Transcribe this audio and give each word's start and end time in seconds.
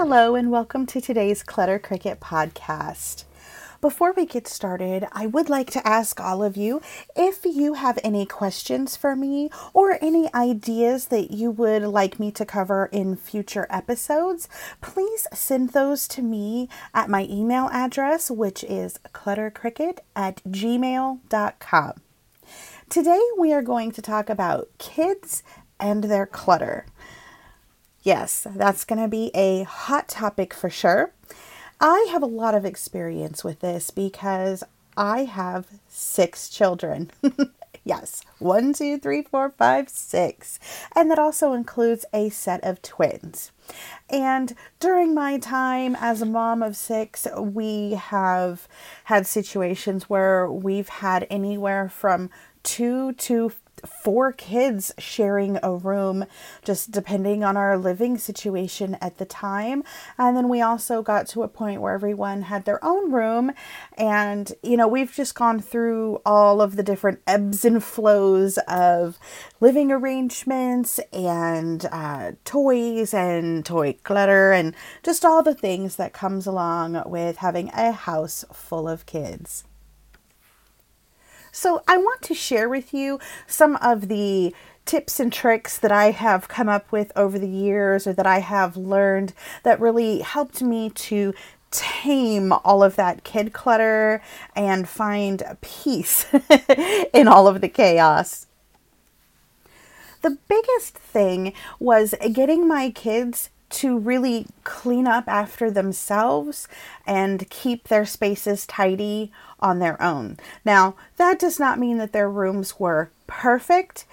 Hello, 0.00 0.36
and 0.36 0.52
welcome 0.52 0.86
to 0.86 1.00
today's 1.00 1.42
Clutter 1.42 1.80
Cricket 1.80 2.20
podcast. 2.20 3.24
Before 3.80 4.12
we 4.12 4.26
get 4.26 4.46
started, 4.46 5.08
I 5.10 5.26
would 5.26 5.50
like 5.50 5.72
to 5.72 5.84
ask 5.84 6.20
all 6.20 6.44
of 6.44 6.56
you 6.56 6.80
if 7.16 7.44
you 7.44 7.74
have 7.74 7.98
any 8.04 8.24
questions 8.24 8.96
for 8.96 9.16
me 9.16 9.50
or 9.74 9.98
any 10.00 10.32
ideas 10.32 11.06
that 11.06 11.32
you 11.32 11.50
would 11.50 11.82
like 11.82 12.20
me 12.20 12.30
to 12.30 12.46
cover 12.46 12.88
in 12.92 13.16
future 13.16 13.66
episodes, 13.68 14.48
please 14.80 15.26
send 15.34 15.70
those 15.70 16.06
to 16.08 16.22
me 16.22 16.68
at 16.94 17.10
my 17.10 17.26
email 17.28 17.68
address, 17.72 18.30
which 18.30 18.62
is 18.62 19.00
cluttercricket 19.12 19.98
at 20.14 20.40
gmail.com. 20.44 21.92
Today, 22.88 23.22
we 23.36 23.52
are 23.52 23.62
going 23.62 23.90
to 23.90 24.00
talk 24.00 24.30
about 24.30 24.68
kids 24.78 25.42
and 25.80 26.04
their 26.04 26.24
clutter. 26.24 26.86
Yes, 28.08 28.46
that's 28.56 28.86
going 28.86 29.02
to 29.02 29.06
be 29.06 29.30
a 29.34 29.64
hot 29.64 30.08
topic 30.08 30.54
for 30.54 30.70
sure. 30.70 31.12
I 31.78 32.08
have 32.10 32.22
a 32.22 32.36
lot 32.42 32.54
of 32.54 32.64
experience 32.64 33.44
with 33.44 33.60
this 33.60 33.90
because 33.90 34.64
I 34.96 35.24
have 35.24 35.66
six 35.88 36.48
children. 36.48 37.10
yes, 37.84 38.22
one, 38.38 38.72
two, 38.72 38.96
three, 38.96 39.20
four, 39.20 39.50
five, 39.50 39.90
six. 39.90 40.58
And 40.96 41.10
that 41.10 41.18
also 41.18 41.52
includes 41.52 42.06
a 42.14 42.30
set 42.30 42.64
of 42.64 42.80
twins. 42.80 43.52
And 44.08 44.54
during 44.80 45.12
my 45.12 45.36
time 45.36 45.94
as 46.00 46.22
a 46.22 46.24
mom 46.24 46.62
of 46.62 46.76
six, 46.76 47.26
we 47.38 47.90
have 47.90 48.66
had 49.04 49.26
situations 49.26 50.08
where 50.08 50.50
we've 50.50 50.88
had 50.88 51.26
anywhere 51.28 51.90
from 51.90 52.30
two 52.62 53.12
to 53.12 53.52
four 53.86 54.32
kids 54.32 54.92
sharing 54.98 55.58
a 55.62 55.74
room, 55.74 56.24
just 56.64 56.90
depending 56.90 57.44
on 57.44 57.56
our 57.56 57.76
living 57.76 58.18
situation 58.18 58.96
at 59.00 59.18
the 59.18 59.24
time. 59.24 59.82
And 60.16 60.36
then 60.36 60.48
we 60.48 60.60
also 60.60 61.02
got 61.02 61.26
to 61.28 61.42
a 61.42 61.48
point 61.48 61.80
where 61.80 61.94
everyone 61.94 62.42
had 62.42 62.64
their 62.64 62.84
own 62.84 63.12
room. 63.12 63.52
And, 63.96 64.52
you 64.62 64.76
know, 64.76 64.88
we've 64.88 65.12
just 65.12 65.34
gone 65.34 65.60
through 65.60 66.20
all 66.24 66.60
of 66.60 66.76
the 66.76 66.82
different 66.82 67.20
ebbs 67.26 67.64
and 67.64 67.82
flows 67.82 68.58
of 68.68 69.18
living 69.60 69.92
arrangements 69.92 70.98
and 71.12 71.86
uh, 71.92 72.32
toys 72.44 73.12
and 73.12 73.64
toy 73.64 73.94
clutter 74.02 74.52
and 74.52 74.74
just 75.02 75.24
all 75.24 75.42
the 75.42 75.54
things 75.54 75.96
that 75.96 76.12
comes 76.12 76.46
along 76.46 77.02
with 77.06 77.38
having 77.38 77.68
a 77.70 77.92
house 77.92 78.44
full 78.52 78.88
of 78.88 79.06
kids. 79.06 79.64
So, 81.60 81.82
I 81.88 81.96
want 81.96 82.22
to 82.22 82.34
share 82.34 82.68
with 82.68 82.94
you 82.94 83.18
some 83.48 83.74
of 83.82 84.06
the 84.06 84.54
tips 84.86 85.18
and 85.18 85.32
tricks 85.32 85.76
that 85.76 85.90
I 85.90 86.12
have 86.12 86.46
come 86.46 86.68
up 86.68 86.92
with 86.92 87.10
over 87.16 87.36
the 87.36 87.48
years 87.48 88.06
or 88.06 88.12
that 88.12 88.28
I 88.28 88.38
have 88.38 88.76
learned 88.76 89.32
that 89.64 89.80
really 89.80 90.20
helped 90.20 90.62
me 90.62 90.90
to 90.90 91.34
tame 91.72 92.52
all 92.52 92.84
of 92.84 92.94
that 92.94 93.24
kid 93.24 93.52
clutter 93.52 94.22
and 94.54 94.88
find 94.88 95.42
peace 95.60 96.26
in 97.12 97.26
all 97.26 97.48
of 97.48 97.60
the 97.60 97.68
chaos. 97.68 98.46
The 100.22 100.38
biggest 100.46 100.94
thing 100.94 101.54
was 101.80 102.14
getting 102.32 102.68
my 102.68 102.90
kids 102.90 103.50
to 103.70 103.98
really 103.98 104.46
clean 104.64 105.06
up 105.06 105.24
after 105.28 105.70
themselves 105.70 106.68
and 107.06 107.48
keep 107.50 107.88
their 107.88 108.06
spaces 108.06 108.66
tidy 108.66 109.32
on 109.60 109.78
their 109.78 110.00
own. 110.02 110.38
Now, 110.64 110.94
that 111.16 111.38
does 111.38 111.58
not 111.58 111.78
mean 111.78 111.98
that 111.98 112.12
their 112.12 112.30
rooms 112.30 112.78
were 112.78 113.10
perfect. 113.26 114.06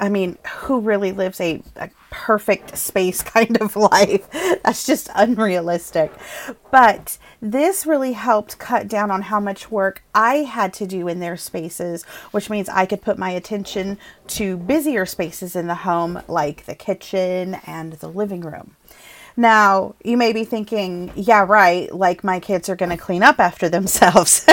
I 0.00 0.08
mean, 0.08 0.38
who 0.60 0.80
really 0.80 1.10
lives 1.10 1.40
a, 1.40 1.60
a 1.76 1.90
perfect 2.10 2.78
space 2.78 3.22
kind 3.34 3.60
of 3.60 3.74
life? 3.74 4.30
That's 4.62 4.86
just 4.86 5.10
unrealistic. 5.14 6.12
But 6.70 7.18
this 7.42 7.84
really 7.86 8.12
helped 8.12 8.58
cut 8.58 8.86
down 8.88 9.10
on 9.10 9.22
how 9.22 9.40
much 9.40 9.70
work 9.70 10.02
I 10.14 10.36
had 10.36 10.72
to 10.74 10.86
do 10.86 11.08
in 11.08 11.18
their 11.18 11.36
spaces, 11.36 12.04
which 12.30 12.48
means 12.48 12.68
I 12.68 12.86
could 12.86 13.02
put 13.02 13.18
my 13.18 13.30
attention 13.30 13.98
to 14.28 14.56
busier 14.56 15.04
spaces 15.04 15.56
in 15.56 15.66
the 15.66 15.74
home, 15.74 16.22
like 16.28 16.66
the 16.66 16.74
kitchen 16.76 17.58
and 17.66 17.94
the 17.94 18.08
living 18.08 18.42
room. 18.42 18.76
Now, 19.38 19.94
you 20.02 20.16
may 20.16 20.32
be 20.32 20.42
thinking, 20.42 21.12
yeah, 21.14 21.46
right, 21.48 21.94
like 21.94 22.24
my 22.24 22.40
kids 22.40 22.68
are 22.68 22.74
going 22.74 22.90
to 22.90 22.96
clean 22.96 23.22
up 23.22 23.38
after 23.38 23.68
themselves. 23.68 24.44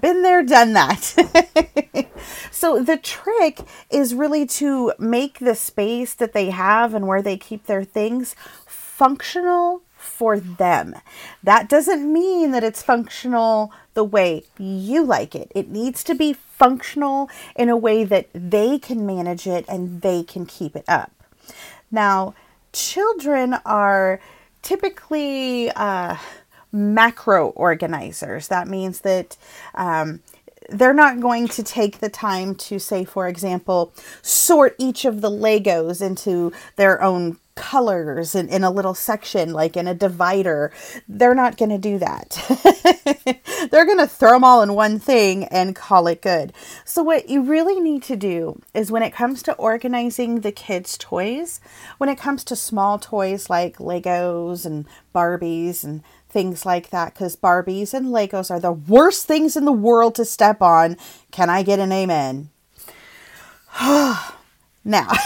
Been 0.00 0.22
there, 0.22 0.42
done 0.42 0.72
that. 0.72 2.08
so, 2.50 2.82
the 2.82 2.96
trick 2.96 3.60
is 3.90 4.14
really 4.14 4.46
to 4.46 4.94
make 4.98 5.38
the 5.38 5.54
space 5.54 6.14
that 6.14 6.32
they 6.32 6.48
have 6.48 6.94
and 6.94 7.06
where 7.06 7.20
they 7.20 7.36
keep 7.36 7.66
their 7.66 7.84
things 7.84 8.34
functional 8.66 9.82
for 9.96 10.40
them. 10.40 10.94
That 11.42 11.68
doesn't 11.68 12.10
mean 12.10 12.52
that 12.52 12.64
it's 12.64 12.82
functional 12.82 13.70
the 13.92 14.02
way 14.02 14.44
you 14.56 15.04
like 15.04 15.34
it. 15.34 15.52
It 15.54 15.68
needs 15.68 16.02
to 16.04 16.14
be 16.14 16.32
functional 16.32 17.28
in 17.54 17.68
a 17.68 17.76
way 17.76 18.04
that 18.04 18.30
they 18.32 18.78
can 18.78 19.04
manage 19.04 19.46
it 19.46 19.66
and 19.68 20.00
they 20.00 20.22
can 20.22 20.46
keep 20.46 20.74
it 20.74 20.86
up. 20.88 21.12
Now, 21.90 22.34
children 22.72 23.54
are 23.64 24.20
typically 24.62 25.70
uh, 25.72 26.16
macro 26.70 27.48
organizers. 27.48 28.48
That 28.48 28.68
means 28.68 29.00
that 29.00 29.36
um, 29.74 30.20
they're 30.68 30.94
not 30.94 31.20
going 31.20 31.48
to 31.48 31.62
take 31.62 31.98
the 31.98 32.08
time 32.08 32.54
to, 32.54 32.78
say, 32.78 33.04
for 33.04 33.28
example, 33.28 33.92
sort 34.22 34.74
each 34.78 35.04
of 35.04 35.20
the 35.20 35.30
Legos 35.30 36.00
into 36.00 36.52
their 36.76 37.02
own 37.02 37.36
colors 37.54 38.34
in, 38.34 38.48
in 38.48 38.64
a 38.64 38.70
little 38.70 38.94
section, 38.94 39.52
like 39.52 39.76
in 39.76 39.86
a 39.86 39.94
divider. 39.94 40.72
They're 41.08 41.34
not 41.34 41.56
going 41.56 41.70
to 41.70 41.78
do 41.78 41.98
that. 41.98 42.38
They're 43.70 43.86
going 43.86 43.98
to 43.98 44.06
throw 44.06 44.32
them 44.32 44.44
all 44.44 44.62
in 44.62 44.74
one 44.74 44.98
thing 44.98 45.44
and 45.44 45.76
call 45.76 46.06
it 46.06 46.22
good. 46.22 46.52
So, 46.84 47.02
what 47.02 47.28
you 47.28 47.42
really 47.42 47.80
need 47.80 48.02
to 48.04 48.16
do 48.16 48.60
is 48.74 48.90
when 48.90 49.02
it 49.02 49.12
comes 49.12 49.42
to 49.44 49.54
organizing 49.54 50.40
the 50.40 50.52
kids' 50.52 50.96
toys, 50.98 51.60
when 51.98 52.08
it 52.08 52.18
comes 52.18 52.44
to 52.44 52.56
small 52.56 52.98
toys 52.98 53.50
like 53.50 53.78
Legos 53.78 54.66
and 54.66 54.86
Barbies 55.14 55.84
and 55.84 56.02
things 56.28 56.64
like 56.64 56.90
that, 56.90 57.14
because 57.14 57.36
Barbies 57.36 57.94
and 57.94 58.06
Legos 58.06 58.50
are 58.50 58.60
the 58.60 58.72
worst 58.72 59.26
things 59.26 59.56
in 59.56 59.64
the 59.64 59.72
world 59.72 60.14
to 60.16 60.24
step 60.24 60.62
on. 60.62 60.96
Can 61.30 61.50
I 61.50 61.62
get 61.62 61.78
an 61.78 61.92
amen? 61.92 62.50
Now, 64.84 65.08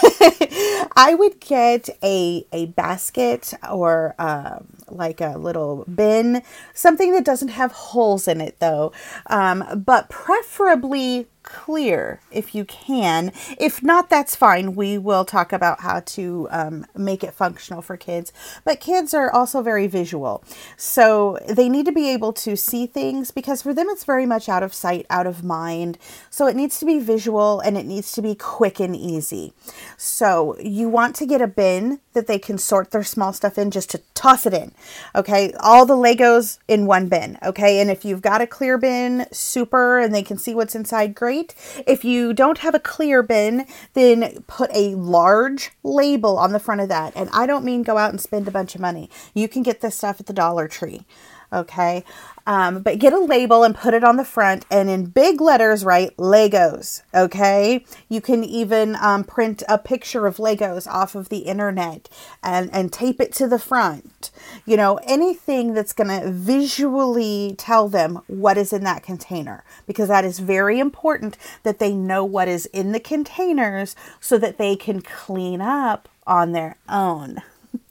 I 0.96 1.16
would 1.18 1.40
get 1.40 1.88
a, 2.02 2.46
a 2.52 2.66
basket 2.66 3.54
or 3.70 4.14
um, 4.18 4.66
like 4.88 5.20
a 5.20 5.38
little 5.38 5.84
bin, 5.92 6.42
something 6.74 7.12
that 7.12 7.24
doesn't 7.24 7.48
have 7.48 7.72
holes 7.72 8.28
in 8.28 8.40
it 8.40 8.58
though, 8.60 8.92
um, 9.26 9.82
but 9.84 10.10
preferably 10.10 11.26
clear 11.46 12.20
if 12.30 12.54
you 12.54 12.66
can. 12.66 13.32
If 13.58 13.82
not, 13.82 14.10
that's 14.10 14.36
fine. 14.36 14.74
We 14.74 14.98
will 14.98 15.24
talk 15.24 15.52
about 15.52 15.80
how 15.80 16.00
to 16.00 16.48
um, 16.50 16.84
make 16.94 17.24
it 17.24 17.32
functional 17.32 17.80
for 17.80 17.96
kids. 17.96 18.32
But 18.64 18.80
kids 18.80 19.14
are 19.14 19.32
also 19.32 19.62
very 19.62 19.86
visual. 19.86 20.44
So 20.76 21.38
they 21.48 21.70
need 21.70 21.86
to 21.86 21.92
be 21.92 22.10
able 22.10 22.34
to 22.34 22.56
see 22.56 22.86
things 22.86 23.30
because 23.30 23.62
for 23.62 23.72
them 23.72 23.86
it's 23.88 24.04
very 24.04 24.26
much 24.26 24.48
out 24.50 24.62
of 24.62 24.74
sight, 24.74 25.06
out 25.08 25.26
of 25.26 25.42
mind. 25.42 25.96
So 26.28 26.46
it 26.46 26.56
needs 26.56 26.78
to 26.80 26.84
be 26.84 26.98
visual 26.98 27.60
and 27.60 27.78
it 27.78 27.86
needs 27.86 28.12
to 28.12 28.22
be 28.22 28.34
quick 28.34 28.78
and 28.78 28.94
easy. 28.94 29.54
So 29.96 30.58
you 30.58 30.88
want 30.90 31.16
to 31.16 31.26
get 31.26 31.40
a 31.40 31.46
bin 31.46 32.00
that 32.16 32.26
they 32.26 32.38
can 32.38 32.58
sort 32.58 32.90
their 32.90 33.04
small 33.04 33.32
stuff 33.32 33.58
in 33.58 33.70
just 33.70 33.90
to 33.90 34.00
toss 34.14 34.46
it 34.46 34.54
in. 34.54 34.72
Okay. 35.14 35.52
All 35.60 35.86
the 35.86 35.94
Legos 35.94 36.58
in 36.66 36.86
one 36.86 37.08
bin. 37.08 37.38
Okay. 37.44 37.78
And 37.78 37.90
if 37.90 38.04
you've 38.04 38.22
got 38.22 38.40
a 38.40 38.46
clear 38.46 38.78
bin, 38.78 39.26
super, 39.30 39.98
and 39.98 40.12
they 40.14 40.22
can 40.22 40.38
see 40.38 40.54
what's 40.54 40.74
inside, 40.74 41.14
great. 41.14 41.54
If 41.86 42.04
you 42.04 42.32
don't 42.32 42.58
have 42.58 42.74
a 42.74 42.80
clear 42.80 43.22
bin, 43.22 43.66
then 43.92 44.42
put 44.48 44.70
a 44.74 44.94
large 44.94 45.70
label 45.84 46.38
on 46.38 46.52
the 46.52 46.58
front 46.58 46.80
of 46.80 46.88
that. 46.88 47.12
And 47.14 47.30
I 47.32 47.46
don't 47.46 47.64
mean 47.64 47.82
go 47.82 47.98
out 47.98 48.10
and 48.10 48.20
spend 48.20 48.48
a 48.48 48.50
bunch 48.50 48.74
of 48.74 48.80
money. 48.80 49.10
You 49.34 49.46
can 49.46 49.62
get 49.62 49.82
this 49.82 49.94
stuff 49.94 50.18
at 50.18 50.26
the 50.26 50.32
Dollar 50.32 50.66
Tree. 50.66 51.04
Okay. 51.52 52.02
Um, 52.46 52.82
but 52.82 53.00
get 53.00 53.12
a 53.12 53.18
label 53.18 53.64
and 53.64 53.74
put 53.74 53.92
it 53.92 54.04
on 54.04 54.16
the 54.16 54.24
front 54.24 54.64
and 54.70 54.88
in 54.88 55.06
big 55.06 55.40
letters 55.40 55.84
write 55.84 56.16
Legos. 56.16 57.02
Okay. 57.12 57.84
You 58.08 58.20
can 58.20 58.44
even 58.44 58.96
um, 58.96 59.24
print 59.24 59.64
a 59.68 59.78
picture 59.78 60.26
of 60.26 60.36
Legos 60.36 60.86
off 60.86 61.14
of 61.14 61.28
the 61.28 61.38
internet 61.38 62.08
and, 62.42 62.70
and 62.72 62.92
tape 62.92 63.20
it 63.20 63.32
to 63.34 63.48
the 63.48 63.58
front. 63.58 64.30
You 64.64 64.76
know, 64.76 65.00
anything 65.04 65.74
that's 65.74 65.92
going 65.92 66.08
to 66.08 66.30
visually 66.30 67.54
tell 67.58 67.88
them 67.88 68.20
what 68.28 68.56
is 68.56 68.72
in 68.72 68.84
that 68.84 69.02
container 69.02 69.64
because 69.86 70.08
that 70.08 70.24
is 70.24 70.38
very 70.38 70.78
important 70.78 71.36
that 71.64 71.80
they 71.80 71.92
know 71.92 72.24
what 72.24 72.46
is 72.46 72.66
in 72.66 72.92
the 72.92 73.00
containers 73.00 73.96
so 74.20 74.38
that 74.38 74.58
they 74.58 74.76
can 74.76 75.02
clean 75.02 75.60
up 75.60 76.08
on 76.26 76.52
their 76.52 76.76
own. 76.88 77.42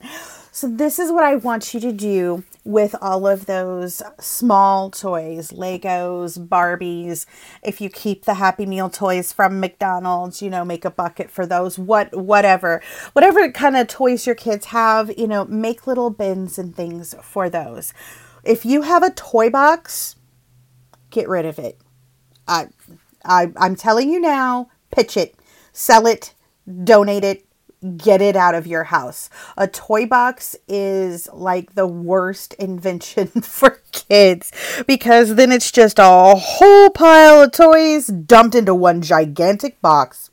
So, 0.55 0.69
this 0.69 0.99
is 0.99 1.11
what 1.11 1.25
I 1.25 1.35
want 1.35 1.73
you 1.73 1.81
to 1.81 1.91
do 1.91 2.45
with 2.63 2.95
all 3.01 3.27
of 3.27 3.45
those 3.45 4.01
small 4.21 4.89
toys, 4.89 5.51
Legos, 5.51 6.39
Barbies. 6.47 7.25
If 7.61 7.81
you 7.81 7.89
keep 7.89 8.23
the 8.23 8.35
Happy 8.35 8.65
Meal 8.65 8.89
toys 8.89 9.33
from 9.33 9.59
McDonald's, 9.59 10.41
you 10.41 10.49
know, 10.49 10.63
make 10.63 10.85
a 10.85 10.89
bucket 10.89 11.29
for 11.29 11.45
those. 11.45 11.77
What 11.77 12.15
whatever. 12.15 12.81
Whatever 13.11 13.51
kind 13.51 13.75
of 13.75 13.89
toys 13.89 14.25
your 14.25 14.33
kids 14.33 14.67
have, 14.67 15.11
you 15.17 15.27
know, 15.27 15.43
make 15.43 15.87
little 15.87 16.09
bins 16.09 16.57
and 16.57 16.73
things 16.73 17.13
for 17.21 17.49
those. 17.49 17.93
If 18.45 18.63
you 18.63 18.83
have 18.83 19.03
a 19.03 19.11
toy 19.11 19.49
box, 19.49 20.15
get 21.09 21.27
rid 21.27 21.45
of 21.45 21.59
it. 21.59 21.81
I 22.47 22.69
I 23.25 23.51
I'm 23.57 23.75
telling 23.75 24.09
you 24.09 24.21
now, 24.21 24.69
pitch 24.89 25.17
it, 25.17 25.35
sell 25.73 26.07
it, 26.07 26.33
donate 26.85 27.25
it, 27.25 27.45
get 27.97 28.21
it 28.21 28.35
out 28.35 28.55
of 28.55 28.67
your 28.67 28.85
house. 28.85 29.29
A 29.57 29.67
toy 29.67 30.05
box 30.05 30.55
is 30.67 31.29
like 31.33 31.75
the 31.75 31.87
worst 31.87 32.53
invention 32.55 33.27
for 33.41 33.81
kids 33.91 34.51
because 34.87 35.35
then 35.35 35.51
it's 35.51 35.71
just 35.71 35.99
a 35.99 36.35
whole 36.35 36.89
pile 36.89 37.43
of 37.43 37.51
toys 37.51 38.07
dumped 38.07 38.55
into 38.55 38.73
one 38.73 39.01
gigantic 39.01 39.81
box. 39.81 40.29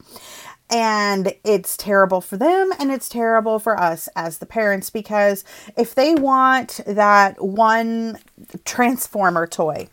And 0.70 1.34
it's 1.44 1.76
terrible 1.76 2.22
for 2.22 2.38
them 2.38 2.72
and 2.78 2.90
it's 2.90 3.08
terrible 3.08 3.58
for 3.58 3.78
us 3.78 4.08
as 4.16 4.38
the 4.38 4.46
parents 4.46 4.88
because 4.88 5.44
if 5.76 5.94
they 5.94 6.14
want 6.14 6.80
that 6.86 7.44
one 7.44 8.18
Transformer 8.64 9.46
toy 9.46 9.88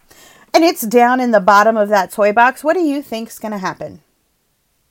and 0.53 0.63
it's 0.63 0.81
down 0.81 1.19
in 1.19 1.31
the 1.31 1.41
bottom 1.41 1.75
of 1.75 1.89
that 1.89 2.11
toy 2.11 2.31
box, 2.31 2.63
what 2.63 2.75
do 2.75 2.81
you 2.81 3.01
think's 3.01 3.39
going 3.39 3.51
to 3.51 3.57
happen? 3.57 4.01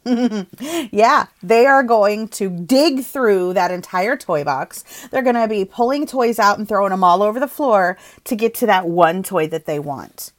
yeah, 0.92 1.26
they 1.42 1.66
are 1.66 1.82
going 1.82 2.28
to 2.28 2.50
dig 2.50 3.04
through 3.04 3.54
that 3.54 3.70
entire 3.70 4.16
toy 4.16 4.44
box. 4.44 5.08
They're 5.08 5.22
going 5.22 5.36
to 5.36 5.48
be 5.48 5.64
pulling 5.64 6.06
toys 6.06 6.38
out 6.38 6.58
and 6.58 6.68
throwing 6.68 6.90
them 6.90 7.04
all 7.04 7.22
over 7.22 7.38
the 7.40 7.48
floor 7.48 7.98
to 8.24 8.36
get 8.36 8.54
to 8.54 8.66
that 8.66 8.88
one 8.88 9.22
toy 9.22 9.46
that 9.48 9.66
they 9.66 9.78
want. 9.78 10.32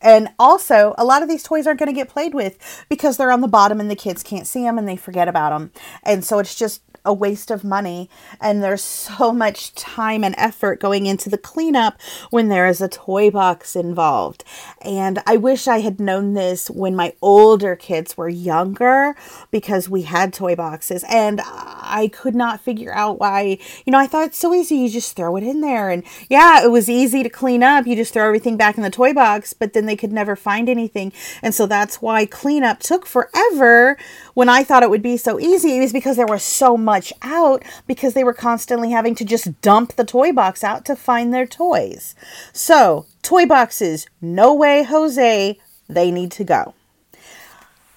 And 0.00 0.28
also, 0.38 0.94
a 0.96 1.04
lot 1.04 1.22
of 1.22 1.28
these 1.28 1.42
toys 1.42 1.66
aren't 1.66 1.80
going 1.80 1.88
to 1.88 1.92
get 1.92 2.08
played 2.08 2.32
with 2.34 2.86
because 2.88 3.16
they're 3.16 3.32
on 3.32 3.40
the 3.40 3.48
bottom 3.48 3.80
and 3.80 3.90
the 3.90 3.96
kids 3.96 4.22
can't 4.22 4.46
see 4.46 4.62
them 4.62 4.78
and 4.78 4.88
they 4.88 4.96
forget 4.96 5.26
about 5.26 5.50
them. 5.50 5.72
And 6.04 6.24
so 6.24 6.38
it's 6.38 6.54
just 6.54 6.82
a 7.08 7.12
waste 7.12 7.50
of 7.50 7.64
money 7.64 8.10
and 8.38 8.62
there's 8.62 8.84
so 8.84 9.32
much 9.32 9.74
time 9.74 10.22
and 10.22 10.34
effort 10.36 10.78
going 10.78 11.06
into 11.06 11.30
the 11.30 11.38
cleanup 11.38 11.98
when 12.28 12.48
there 12.48 12.66
is 12.68 12.82
a 12.82 12.88
toy 12.88 13.30
box 13.30 13.74
involved. 13.74 14.44
And 14.82 15.20
I 15.26 15.38
wish 15.38 15.66
I 15.66 15.80
had 15.80 15.98
known 15.98 16.34
this 16.34 16.68
when 16.68 16.94
my 16.94 17.14
older 17.22 17.74
kids 17.74 18.18
were 18.18 18.28
younger 18.28 19.16
because 19.50 19.88
we 19.88 20.02
had 20.02 20.34
toy 20.34 20.54
boxes 20.54 21.02
and 21.08 21.40
I 21.44 22.10
could 22.12 22.34
not 22.34 22.60
figure 22.60 22.94
out 22.94 23.18
why, 23.18 23.58
you 23.86 23.90
know, 23.90 23.98
I 23.98 24.06
thought 24.06 24.26
it's 24.26 24.38
so 24.38 24.52
easy 24.52 24.76
you 24.76 24.90
just 24.90 25.16
throw 25.16 25.36
it 25.36 25.42
in 25.42 25.62
there 25.62 25.88
and 25.88 26.04
yeah, 26.28 26.62
it 26.62 26.70
was 26.70 26.90
easy 26.90 27.22
to 27.22 27.30
clean 27.30 27.62
up. 27.62 27.86
You 27.86 27.96
just 27.96 28.12
throw 28.12 28.26
everything 28.26 28.58
back 28.58 28.76
in 28.76 28.82
the 28.82 28.90
toy 28.90 29.14
box, 29.14 29.54
but 29.54 29.72
then 29.72 29.86
they 29.86 29.96
could 29.96 30.12
never 30.12 30.36
find 30.36 30.68
anything. 30.68 31.10
And 31.42 31.54
so 31.54 31.64
that's 31.64 32.02
why 32.02 32.26
cleanup 32.26 32.80
took 32.80 33.06
forever 33.06 33.96
when 34.34 34.50
I 34.50 34.62
thought 34.62 34.82
it 34.82 34.90
would 34.90 35.02
be 35.02 35.16
so 35.16 35.40
easy. 35.40 35.78
It 35.78 35.80
was 35.80 35.92
because 35.94 36.16
there 36.16 36.26
was 36.26 36.42
so 36.42 36.76
much 36.76 36.97
much 36.98 37.12
out 37.22 37.62
because 37.86 38.14
they 38.14 38.24
were 38.24 38.34
constantly 38.34 38.90
having 38.90 39.14
to 39.14 39.24
just 39.24 39.60
dump 39.62 39.94
the 39.94 40.04
toy 40.04 40.32
box 40.32 40.64
out 40.64 40.84
to 40.84 40.96
find 40.96 41.32
their 41.32 41.46
toys. 41.46 42.16
So, 42.52 43.06
toy 43.22 43.46
boxes, 43.46 44.06
no 44.20 44.52
way, 44.52 44.82
Jose, 44.82 45.58
they 45.88 46.10
need 46.10 46.32
to 46.32 46.44
go. 46.44 46.74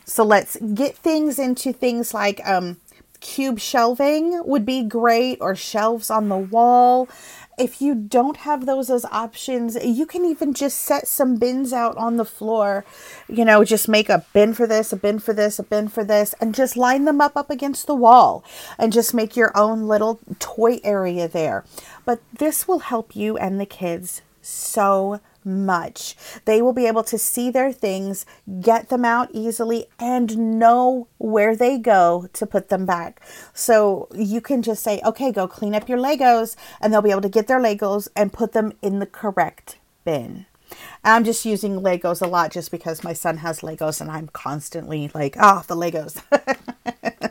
So, 0.06 0.24
let's 0.24 0.56
get 0.76 0.96
things 0.96 1.40
into 1.40 1.74
things 1.74 2.14
like 2.14 2.46
um, 2.46 2.78
cube 3.22 3.60
shelving 3.60 4.40
would 4.46 4.68
be 4.68 4.84
great, 4.84 5.40
or 5.42 5.56
shelves 5.56 6.12
on 6.12 6.30
the 6.30 6.38
wall 6.38 7.10
if 7.58 7.82
you 7.82 7.96
don't 7.96 8.38
have 8.38 8.66
those 8.66 8.90
as 8.90 9.06
options, 9.06 9.78
you 9.84 10.06
can 10.06 10.26
even 10.26 10.54
just 10.54 10.80
set 10.80 11.08
some 11.08 11.36
bins 11.36 11.74
out 11.74 11.98
on 11.98 12.18
the 12.18 12.26
floor. 12.26 12.86
You 13.28 13.46
know, 13.46 13.64
just 13.64 13.88
make 13.88 14.10
a 14.10 14.26
bin 14.34 14.54
for 14.54 14.66
this, 14.66 14.92
a 14.94 14.98
bin 14.98 15.20
for 15.20 15.34
this, 15.34 15.60
a 15.60 15.64
bin 15.64 15.88
for 15.88 16.04
this, 16.04 16.34
and 16.40 16.56
just 16.56 16.78
line 16.78 17.06
them 17.06 17.22
up 17.22 17.36
up 17.36 17.50
against 17.50 17.88
the 17.88 17.96
wall 17.96 18.44
and 18.78 18.94
just 18.94 19.14
make 19.14 19.36
your 19.36 19.56
own 19.58 19.88
little 19.88 20.20
toy 20.40 20.80
area 20.84 21.28
there. 21.28 21.66
But 22.06 22.22
this 22.38 22.68
will 22.68 22.80
help 22.80 23.16
you 23.16 23.38
and 23.38 23.60
the 23.60 23.66
kids 23.66 24.22
so 24.42 25.22
much. 25.44 26.16
They 26.46 26.62
will 26.62 26.74
be 26.74 26.88
able 26.88 27.04
to 27.04 27.18
see 27.18 27.50
their 27.50 27.72
things, 27.72 28.26
get 28.62 28.90
them 28.90 29.06
out 29.06 29.30
easily, 29.34 29.88
and 30.00 30.60
know 30.60 31.08
where 31.18 31.56
they 31.56 31.78
go 31.78 32.28
to 32.34 32.46
put 32.46 32.70
them 32.70 32.86
back. 32.86 33.22
So 33.54 34.08
you 34.14 34.42
can 34.42 34.62
just 34.62 34.84
say, 34.84 35.02
okay, 35.06 35.32
go 35.32 35.48
clean 35.48 35.76
up 35.76 35.90
your 35.90 35.98
Legos, 35.98 36.56
and 36.80 36.94
they'll 36.94 37.02
be 37.02 37.12
able 37.12 37.22
to 37.22 37.30
get 37.30 37.48
their 37.48 37.60
Legos 37.60 38.08
and 38.16 38.34
put 38.34 38.54
them 38.54 38.74
in 38.82 39.00
the 39.00 39.06
correct 39.06 39.78
bin. 40.04 40.46
I'm 41.04 41.24
just 41.24 41.46
using 41.46 41.82
Legos 41.82 42.22
a 42.22 42.28
lot 42.28 42.52
just 42.52 42.72
because 42.72 43.04
my 43.04 43.14
son 43.14 43.38
has 43.38 43.62
Legos 43.62 44.02
and 44.02 44.10
I'm 44.10 44.30
constantly 44.30 45.12
like, 45.14 45.36
oh, 45.40 45.64
the 45.68 45.76
Legos. 45.76 46.22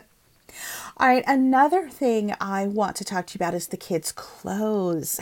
All 1.01 1.07
right, 1.07 1.23
another 1.25 1.89
thing 1.89 2.35
I 2.39 2.67
want 2.67 2.95
to 2.97 3.03
talk 3.03 3.25
to 3.25 3.33
you 3.33 3.39
about 3.39 3.55
is 3.55 3.65
the 3.65 3.75
kids' 3.75 4.11
clothes. 4.11 5.19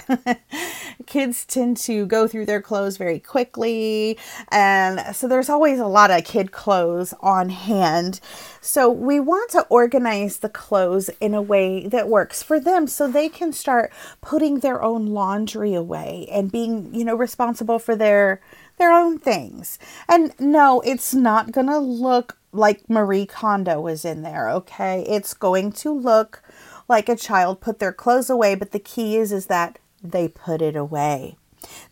kids 1.06 1.46
tend 1.46 1.78
to 1.78 2.06
go 2.06 2.28
through 2.28 2.48
their 2.48 2.62
clothes 2.62 2.98
very 2.98 3.18
quickly, 3.18 4.18
and 4.52 5.16
so 5.16 5.26
there's 5.26 5.48
always 5.48 5.80
a 5.80 5.88
lot 5.88 6.12
of 6.12 6.26
kid 6.26 6.52
clothes 6.52 7.14
on 7.22 7.48
hand. 7.48 8.20
So 8.60 8.90
we 8.90 9.22
want 9.22 9.52
to 9.52 9.66
organize 9.70 10.40
the 10.40 10.50
clothes 10.50 11.10
in 11.22 11.34
a 11.34 11.42
way 11.42 11.88
that 11.88 12.10
works 12.10 12.44
for 12.44 12.60
them 12.60 12.86
so 12.86 13.08
they 13.08 13.30
can 13.30 13.54
start 13.54 13.94
putting 14.20 14.60
their 14.60 14.84
own 14.84 15.06
laundry 15.06 15.74
away 15.76 16.28
and 16.30 16.52
being, 16.52 16.94
you 16.94 17.06
know, 17.06 17.16
responsible 17.16 17.80
for 17.80 17.96
their 17.96 18.42
their 18.80 18.92
own 18.92 19.18
things. 19.18 19.80
And 20.10 20.34
no, 20.40 20.82
it's 20.82 21.14
not 21.14 21.54
going 21.54 21.68
to 21.68 21.80
look 21.80 22.39
like 22.52 22.90
Marie 22.90 23.26
Kondo 23.26 23.80
was 23.80 24.06
in 24.06 24.22
there, 24.22 24.50
okay? 24.50 25.06
It's 25.08 25.34
going 25.34 25.72
to 25.74 25.92
look 25.92 26.42
like 26.88 27.08
a 27.08 27.16
child 27.16 27.62
put 27.62 27.80
their 27.80 27.94
clothes 27.94 28.30
away, 28.30 28.56
but 28.56 28.72
the 28.72 28.80
key 28.80 29.18
is 29.18 29.32
is 29.32 29.46
that 29.46 29.80
they 30.04 30.28
put 30.28 30.62
it 30.62 30.76
away. 30.76 31.38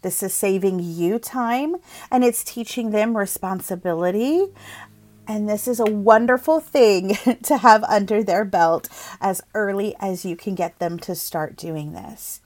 This 0.01 0.23
is 0.23 0.33
saving 0.33 0.79
you 0.79 1.19
time 1.19 1.75
and 2.09 2.23
it's 2.23 2.43
teaching 2.43 2.91
them 2.91 3.17
responsibility. 3.17 4.47
And 5.27 5.49
this 5.49 5.67
is 5.67 5.79
a 5.79 5.85
wonderful 5.85 6.61
thing 6.61 7.15
to 7.43 7.57
have 7.57 7.83
under 7.83 8.23
their 8.23 8.45
belt 8.45 8.87
as 9.19 9.41
early 9.53 9.95
as 9.99 10.23
you 10.25 10.35
can 10.37 10.55
get 10.55 10.79
them 10.79 10.97
to 10.99 11.15
start 11.15 11.57
doing 11.57 11.91
this. 11.91 12.39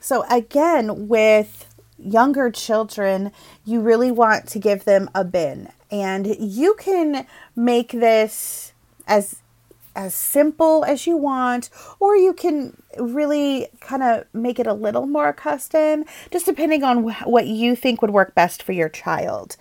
So, 0.00 0.24
again, 0.28 1.08
with 1.08 1.73
younger 1.98 2.50
children, 2.50 3.32
you 3.64 3.80
really 3.80 4.10
want 4.10 4.48
to 4.48 4.58
give 4.58 4.84
them 4.84 5.10
a 5.14 5.24
bin. 5.24 5.68
And 5.90 6.36
you 6.38 6.74
can 6.78 7.26
make 7.54 7.92
this 7.92 8.72
as 9.06 9.36
as 9.96 10.12
simple 10.12 10.84
as 10.84 11.06
you 11.06 11.16
want, 11.16 11.70
or 12.00 12.16
you 12.16 12.32
can 12.32 12.76
really 12.98 13.68
kind 13.80 14.02
of 14.02 14.24
make 14.32 14.58
it 14.58 14.66
a 14.66 14.74
little 14.74 15.06
more 15.06 15.32
custom, 15.32 16.04
just 16.32 16.46
depending 16.46 16.82
on 16.82 17.08
wh- 17.08 17.26
what 17.28 17.46
you 17.46 17.76
think 17.76 18.02
would 18.02 18.10
work 18.10 18.34
best 18.34 18.60
for 18.62 18.72
your 18.72 18.88
child. 18.88 19.56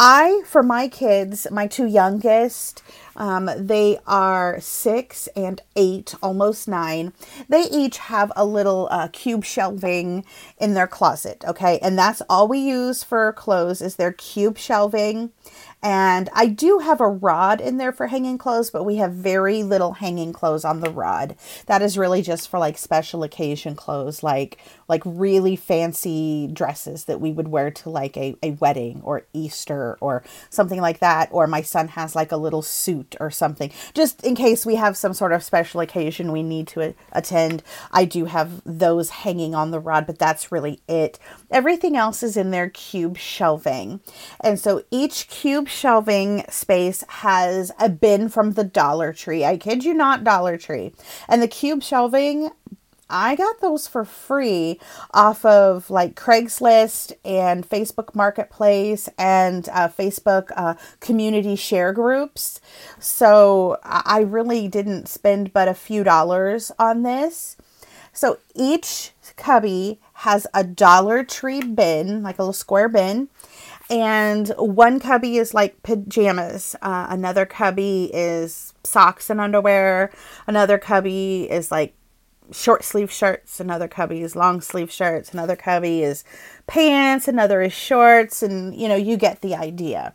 I, 0.00 0.42
for 0.46 0.62
my 0.62 0.86
kids, 0.86 1.48
my 1.50 1.66
two 1.66 1.86
youngest, 1.86 2.84
um, 3.16 3.50
they 3.56 3.98
are 4.06 4.60
six 4.60 5.26
and 5.34 5.60
eight, 5.74 6.14
almost 6.22 6.68
nine. 6.68 7.12
They 7.48 7.62
each 7.62 7.98
have 7.98 8.30
a 8.36 8.44
little 8.44 8.86
uh, 8.92 9.08
cube 9.08 9.44
shelving 9.44 10.24
in 10.56 10.74
their 10.74 10.86
closet. 10.86 11.44
Okay, 11.48 11.80
and 11.82 11.98
that's 11.98 12.22
all 12.30 12.46
we 12.46 12.60
use 12.60 13.02
for 13.02 13.32
clothes 13.32 13.82
is 13.82 13.96
their 13.96 14.12
cube 14.12 14.56
shelving. 14.56 15.32
And 15.82 16.28
I 16.32 16.46
do 16.46 16.80
have 16.80 17.00
a 17.00 17.08
rod 17.08 17.60
in 17.60 17.76
there 17.76 17.92
for 17.92 18.08
hanging 18.08 18.36
clothes, 18.36 18.70
but 18.70 18.82
we 18.82 18.96
have 18.96 19.12
very 19.12 19.62
little 19.62 19.92
hanging 19.92 20.32
clothes 20.32 20.64
on 20.64 20.80
the 20.80 20.90
rod. 20.90 21.36
That 21.66 21.82
is 21.82 21.96
really 21.96 22.20
just 22.20 22.48
for 22.48 22.58
like 22.58 22.76
special 22.76 23.22
occasion 23.22 23.76
clothes, 23.76 24.22
like 24.22 24.58
like 24.88 25.02
really 25.04 25.54
fancy 25.54 26.48
dresses 26.52 27.04
that 27.04 27.20
we 27.20 27.30
would 27.30 27.48
wear 27.48 27.70
to 27.70 27.90
like 27.90 28.16
a, 28.16 28.34
a 28.42 28.52
wedding 28.52 29.02
or 29.04 29.26
Easter 29.32 29.98
or 30.00 30.24
something 30.50 30.80
like 30.80 30.98
that. 30.98 31.28
Or 31.30 31.46
my 31.46 31.62
son 31.62 31.88
has 31.88 32.16
like 32.16 32.32
a 32.32 32.36
little 32.36 32.62
suit 32.62 33.14
or 33.20 33.30
something, 33.30 33.70
just 33.94 34.24
in 34.24 34.34
case 34.34 34.66
we 34.66 34.74
have 34.74 34.96
some 34.96 35.14
sort 35.14 35.32
of 35.32 35.44
special 35.44 35.80
occasion 35.80 36.32
we 36.32 36.42
need 36.42 36.66
to 36.68 36.94
attend. 37.12 37.62
I 37.92 38.04
do 38.04 38.24
have 38.24 38.62
those 38.64 39.10
hanging 39.10 39.54
on 39.54 39.70
the 39.70 39.80
rod, 39.80 40.06
but 40.06 40.18
that's 40.18 40.50
really 40.50 40.80
it. 40.88 41.20
Everything 41.52 41.96
else 41.96 42.22
is 42.24 42.36
in 42.36 42.50
their 42.50 42.68
cube 42.70 43.16
shelving. 43.16 44.00
And 44.40 44.58
so 44.58 44.82
each 44.90 45.28
cube 45.28 45.67
shelving 45.68 46.44
space 46.48 47.04
has 47.08 47.70
a 47.78 47.88
bin 47.88 48.28
from 48.28 48.52
the 48.52 48.64
Dollar 48.64 49.12
Tree. 49.12 49.44
I 49.44 49.56
kid 49.56 49.84
you 49.84 49.94
not, 49.94 50.24
Dollar 50.24 50.56
Tree. 50.56 50.92
And 51.28 51.42
the 51.42 51.48
cube 51.48 51.82
shelving 51.82 52.50
I 53.10 53.36
got 53.36 53.60
those 53.60 53.86
for 53.86 54.04
free 54.04 54.78
off 55.14 55.44
of 55.44 55.88
like 55.88 56.14
Craigslist 56.14 57.12
and 57.24 57.68
Facebook 57.68 58.14
Marketplace 58.14 59.08
and 59.16 59.66
uh, 59.70 59.88
Facebook 59.88 60.50
uh, 60.54 60.74
community 61.00 61.56
share 61.56 61.92
groups. 61.92 62.60
So 62.98 63.78
I 63.82 64.20
really 64.20 64.68
didn't 64.68 65.08
spend 65.08 65.54
but 65.54 65.68
a 65.68 65.74
few 65.74 66.04
dollars 66.04 66.70
on 66.78 67.02
this. 67.02 67.56
So 68.12 68.38
each 68.54 69.12
cubby 69.36 70.00
has 70.14 70.46
a 70.52 70.64
Dollar 70.64 71.24
Tree 71.24 71.62
bin, 71.62 72.22
like 72.22 72.38
a 72.38 72.42
little 72.42 72.52
square 72.52 72.88
bin. 72.88 73.28
And 73.90 74.48
one 74.58 75.00
cubby 75.00 75.38
is 75.38 75.54
like 75.54 75.82
pajamas. 75.82 76.76
Uh, 76.82 77.06
another 77.08 77.46
cubby 77.46 78.10
is 78.12 78.74
socks 78.84 79.30
and 79.30 79.40
underwear. 79.40 80.10
Another 80.46 80.76
cubby 80.78 81.48
is 81.50 81.70
like 81.70 81.94
short 82.52 82.84
sleeve 82.84 83.10
shirts. 83.10 83.60
Another 83.60 83.88
cubby 83.88 84.22
is 84.22 84.36
long 84.36 84.60
sleeve 84.60 84.90
shirts. 84.90 85.32
Another 85.32 85.56
cubby 85.56 86.02
is 86.02 86.24
pants. 86.66 87.28
Another 87.28 87.62
is 87.62 87.72
shorts. 87.72 88.42
And, 88.42 88.74
you 88.74 88.88
know, 88.88 88.96
you 88.96 89.16
get 89.16 89.40
the 89.40 89.54
idea. 89.54 90.12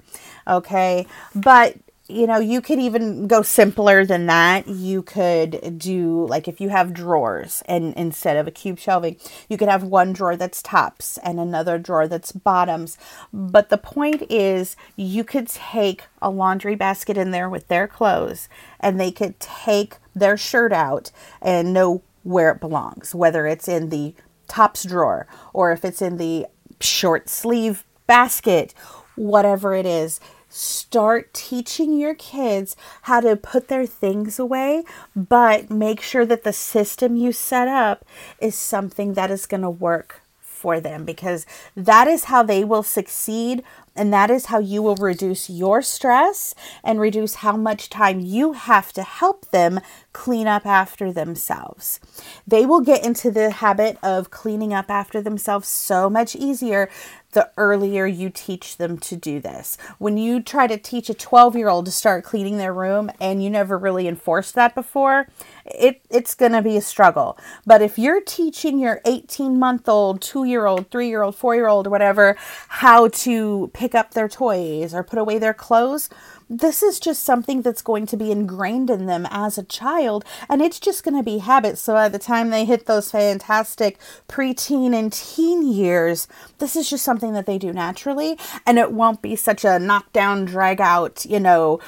Okay. 0.47 1.07
But 1.33 1.75
you 2.09 2.27
know, 2.27 2.37
you 2.37 2.59
could 2.59 2.79
even 2.79 3.27
go 3.27 3.41
simpler 3.41 4.05
than 4.05 4.25
that. 4.25 4.67
You 4.67 5.01
could 5.01 5.77
do 5.79 6.25
like 6.27 6.49
if 6.49 6.59
you 6.59 6.67
have 6.67 6.93
drawers 6.93 7.63
and 7.65 7.93
instead 7.95 8.35
of 8.35 8.45
a 8.45 8.51
cube 8.51 8.77
shelving, 8.77 9.15
you 9.47 9.57
could 9.57 9.69
have 9.69 9.83
one 9.83 10.11
drawer 10.11 10.35
that's 10.35 10.61
tops 10.61 11.17
and 11.19 11.39
another 11.39 11.77
drawer 11.79 12.09
that's 12.09 12.33
bottoms. 12.33 12.97
But 13.31 13.69
the 13.69 13.77
point 13.77 14.23
is 14.29 14.75
you 14.97 15.23
could 15.23 15.47
take 15.47 16.03
a 16.21 16.29
laundry 16.29 16.75
basket 16.75 17.17
in 17.17 17.31
there 17.31 17.49
with 17.49 17.69
their 17.69 17.87
clothes 17.87 18.49
and 18.81 18.99
they 18.99 19.11
could 19.11 19.39
take 19.39 19.95
their 20.13 20.35
shirt 20.35 20.73
out 20.73 21.09
and 21.41 21.73
know 21.73 22.01
where 22.23 22.51
it 22.51 22.59
belongs, 22.59 23.15
whether 23.15 23.47
it's 23.47 23.69
in 23.69 23.89
the 23.89 24.13
tops 24.49 24.83
drawer 24.83 25.25
or 25.53 25.71
if 25.71 25.85
it's 25.85 26.01
in 26.01 26.17
the 26.17 26.47
short 26.81 27.29
sleeve 27.29 27.85
basket, 28.07 28.73
whatever 29.15 29.73
it 29.73 29.85
is 29.85 30.19
start 30.53 31.33
teaching 31.33 31.97
your 31.97 32.13
kids 32.13 32.75
how 33.03 33.19
to 33.19 33.35
put 33.35 33.67
their 33.67 33.85
things 33.85 34.37
away, 34.37 34.83
but 35.15 35.69
make 35.71 35.99
sure 35.99 36.25
that 36.25 36.43
the 36.43 36.53
system 36.53 37.15
you 37.15 37.31
set 37.31 37.67
up 37.67 38.05
is 38.39 38.55
something 38.55 39.15
that 39.15 39.31
is 39.31 39.47
going 39.47 39.63
to 39.63 39.69
work 39.69 40.21
for 40.39 40.79
them 40.79 41.03
because 41.03 41.45
that 41.75 42.07
is 42.07 42.25
how 42.25 42.41
they 42.41 42.63
will 42.63 42.83
succeed 42.83 43.61
and 43.95 44.13
that 44.13 44.31
is 44.31 44.47
how 44.47 44.59
you 44.59 44.81
will 44.81 44.95
reduce 44.95 45.49
your 45.49 45.81
stress 45.81 46.55
and 46.83 46.99
reduce 46.99 47.35
how 47.35 47.55
much 47.57 47.89
time 47.89 48.19
you 48.19 48.53
have 48.53 48.91
to 48.93 49.03
help 49.03 49.49
them 49.51 49.79
clean 50.13 50.47
up 50.47 50.65
after 50.65 51.11
themselves. 51.11 51.99
They 52.47 52.65
will 52.65 52.81
get 52.81 53.05
into 53.05 53.29
the 53.29 53.51
habit 53.51 53.97
of 54.01 54.31
cleaning 54.31 54.73
up 54.73 54.89
after 54.89 55.21
themselves 55.21 55.67
so 55.67 56.09
much 56.09 56.35
easier 56.35 56.89
the 57.33 57.49
earlier 57.57 58.05
you 58.05 58.29
teach 58.29 58.77
them 58.77 58.97
to 58.99 59.15
do 59.15 59.39
this. 59.39 59.77
When 59.97 60.17
you 60.17 60.41
try 60.41 60.67
to 60.67 60.77
teach 60.77 61.09
a 61.09 61.13
12 61.13 61.55
year 61.55 61.69
old 61.69 61.85
to 61.85 61.91
start 61.91 62.23
cleaning 62.23 62.57
their 62.57 62.73
room 62.73 63.11
and 63.19 63.43
you 63.43 63.49
never 63.49 63.77
really 63.77 64.07
enforced 64.07 64.55
that 64.55 64.75
before, 64.75 65.27
it, 65.65 66.01
it's 66.09 66.33
going 66.33 66.51
to 66.53 66.61
be 66.61 66.77
a 66.77 66.81
struggle. 66.81 67.37
But 67.65 67.81
if 67.81 67.97
you're 67.97 68.21
teaching 68.21 68.79
your 68.79 69.01
18 69.05 69.59
month 69.59 69.87
old, 69.89 70.21
two 70.21 70.43
year 70.45 70.65
old, 70.65 70.89
three 70.89 71.07
year 71.07 71.21
old, 71.21 71.35
four 71.35 71.55
year 71.55 71.67
old, 71.67 71.87
whatever, 71.87 72.35
how 72.67 73.07
to 73.09 73.69
pick 73.73 73.95
up 73.95 74.13
their 74.13 74.29
toys 74.29 74.93
or 74.93 75.03
put 75.03 75.19
away 75.19 75.37
their 75.39 75.53
clothes, 75.53 76.09
this 76.49 76.83
is 76.83 76.99
just 76.99 77.23
something 77.23 77.61
that's 77.61 77.81
going 77.81 78.05
to 78.07 78.17
be 78.17 78.31
ingrained 78.31 78.89
in 78.89 79.05
them 79.05 79.27
as 79.29 79.57
a 79.57 79.63
child, 79.63 80.25
and 80.49 80.61
it's 80.61 80.79
just 80.79 81.03
going 81.03 81.17
to 81.17 81.23
be 81.23 81.39
habit. 81.39 81.77
So 81.77 81.93
by 81.93 82.09
the 82.09 82.19
time 82.19 82.49
they 82.49 82.65
hit 82.65 82.85
those 82.85 83.11
fantastic 83.11 83.97
preteen 84.27 84.93
and 84.93 85.11
teen 85.11 85.65
years, 85.65 86.27
this 86.59 86.75
is 86.75 86.89
just 86.89 87.03
something 87.03 87.33
that 87.33 87.45
they 87.45 87.57
do 87.57 87.73
naturally, 87.73 88.37
and 88.65 88.77
it 88.77 88.91
won't 88.91 89.21
be 89.21 89.35
such 89.35 89.65
a 89.65 89.79
knockdown, 89.79 90.45
drag 90.45 90.81
out, 90.81 91.25
you 91.25 91.39
know, 91.39 91.79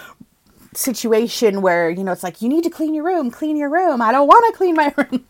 situation 0.74 1.62
where, 1.62 1.90
you 1.90 2.04
know, 2.04 2.12
it's 2.12 2.24
like, 2.24 2.42
you 2.42 2.50
need 2.50 2.64
to 2.64 2.70
clean 2.70 2.94
your 2.94 3.06
room, 3.06 3.32
clean 3.32 3.58
your 3.58 3.70
room. 3.70 4.02
I 4.02 4.12
don't 4.12 4.28
want 4.28 4.46
to 4.52 4.58
clean 4.58 4.76
my 4.76 4.94
room. 4.98 5.26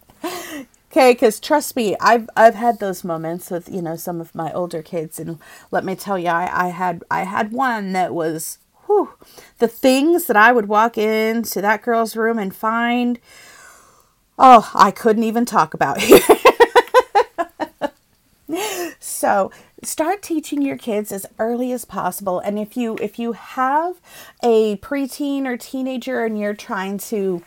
okay 0.91 1.11
because 1.11 1.39
trust 1.39 1.75
me 1.75 1.95
i've 1.99 2.27
i've 2.37 2.55
had 2.55 2.79
those 2.79 3.03
moments 3.03 3.51
with 3.51 3.69
you 3.69 3.81
know 3.81 3.95
some 3.95 4.21
of 4.21 4.33
my 4.33 4.51
older 4.53 4.81
kids 4.81 5.19
and 5.19 5.37
let 5.69 5.83
me 5.83 5.93
tell 5.93 6.17
you 6.17 6.29
i, 6.29 6.65
I 6.65 6.67
had 6.69 7.03
i 7.11 7.23
had 7.23 7.51
one 7.51 7.91
that 7.91 8.13
was 8.13 8.59
whew, 8.85 9.09
the 9.59 9.67
things 9.67 10.25
that 10.25 10.37
I 10.37 10.51
would 10.51 10.67
walk 10.67 10.97
into 10.97 11.61
that 11.61 11.81
girl's 11.81 12.15
room 12.15 12.39
and 12.39 12.55
find, 12.55 13.19
oh, 14.37 14.71
I 14.73 14.91
couldn't 14.91 15.23
even 15.23 15.45
talk 15.45 15.73
about 15.73 16.01
here. 16.01 16.19
so 18.99 19.51
start 19.83 20.21
teaching 20.21 20.61
your 20.61 20.77
kids 20.77 21.11
as 21.11 21.25
early 21.39 21.71
as 21.71 21.85
possible 21.85 22.39
and 22.39 22.59
if 22.59 22.77
you 22.77 22.97
if 23.01 23.19
you 23.19 23.33
have 23.33 23.99
a 24.43 24.77
preteen 24.77 25.45
or 25.45 25.57
teenager 25.57 26.23
and 26.23 26.39
you're 26.39 26.53
trying 26.53 26.97
to 26.97 27.43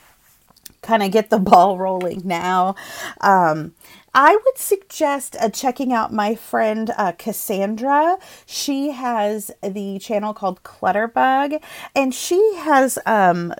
kind 0.82 1.02
of 1.02 1.10
get 1.10 1.30
the 1.30 1.38
ball 1.38 1.78
rolling 1.78 2.22
now 2.24 2.74
um, 3.20 3.74
I 4.14 4.36
would 4.36 4.58
suggest 4.58 5.36
uh, 5.38 5.48
checking 5.50 5.92
out 5.92 6.12
my 6.12 6.34
friend 6.34 6.90
uh, 6.96 7.12
Cassandra. 7.12 8.18
She 8.46 8.90
has 8.90 9.50
the 9.62 9.98
channel 9.98 10.34
called 10.34 10.62
Clutterbug, 10.62 11.62
and 11.94 12.14
she 12.14 12.54
has 12.56 12.98
um, 13.06 13.52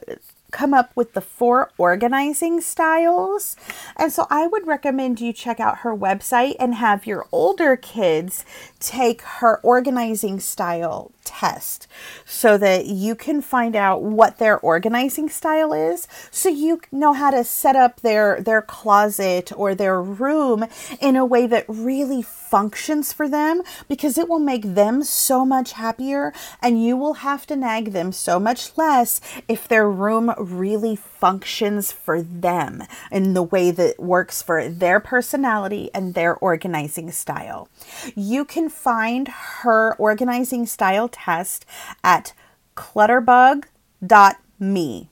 come 0.51 0.73
up 0.73 0.91
with 0.95 1.13
the 1.13 1.21
four 1.21 1.71
organizing 1.77 2.61
styles. 2.61 3.57
And 3.97 4.13
so 4.13 4.27
I 4.31 4.47
would 4.47 4.67
recommend 4.67 5.21
you 5.21 5.33
check 5.33 5.61
out 5.61 5.79
her 5.79 5.95
website 5.95 6.57
and 6.59 6.75
have 6.75 7.07
your 7.07 7.27
older 7.33 7.77
kids 7.77 8.45
take 8.81 9.23
her 9.23 9.61
organizing 9.63 10.41
style 10.41 11.13
test 11.29 11.87
so 12.25 12.57
that 12.57 12.87
you 12.87 13.15
can 13.15 13.43
find 13.43 13.77
out 13.77 14.03
what 14.03 14.39
their 14.39 14.59
organizing 14.61 15.29
style 15.29 15.75
is 15.75 16.09
so 16.31 16.49
you 16.49 16.81
know 16.91 17.13
how 17.13 17.31
to 17.31 17.45
set 17.45 17.77
up 17.77 18.01
their 18.01 18.41
their 18.41 18.63
closet 18.63 19.53
or 19.55 19.75
their 19.75 20.03
room 20.03 20.65
in 21.03 21.17
a 21.17 21.27
way 21.27 21.47
that 21.47 21.67
really 21.69 22.23
functions 22.23 23.13
for 23.13 23.29
them 23.29 23.61
because 23.89 24.17
it 24.17 24.27
will 24.27 24.39
make 24.39 24.63
them 24.63 25.05
so 25.05 25.45
much 25.45 25.73
happier 25.73 26.33
and 26.63 26.83
you 26.83 26.97
will 26.97 27.15
have 27.15 27.47
to 27.47 27.55
nag 27.55 27.93
them 27.93 28.11
so 28.11 28.41
much 28.41 28.77
less 28.79 29.21
if 29.49 29.69
their 29.69 29.89
room 29.89 30.33
really 30.39 30.97
functions 30.97 31.93
for 31.93 32.23
them 32.23 32.83
in 33.11 33.35
the 33.35 33.43
way 33.43 33.71
that 33.71 33.99
works 33.99 34.41
for 34.41 34.69
their 34.69 35.01
personality 35.01 35.91
and 35.93 36.15
their 36.15 36.37
organizing 36.37 37.11
style. 37.11 37.69
You 38.15 38.45
can 38.45 38.69
find 38.69 39.29
her 39.29 39.95
organizing 39.97 40.65
style 40.67 41.09
test 41.25 41.65
at 42.03 42.33
clutterbug.me. 42.77 45.09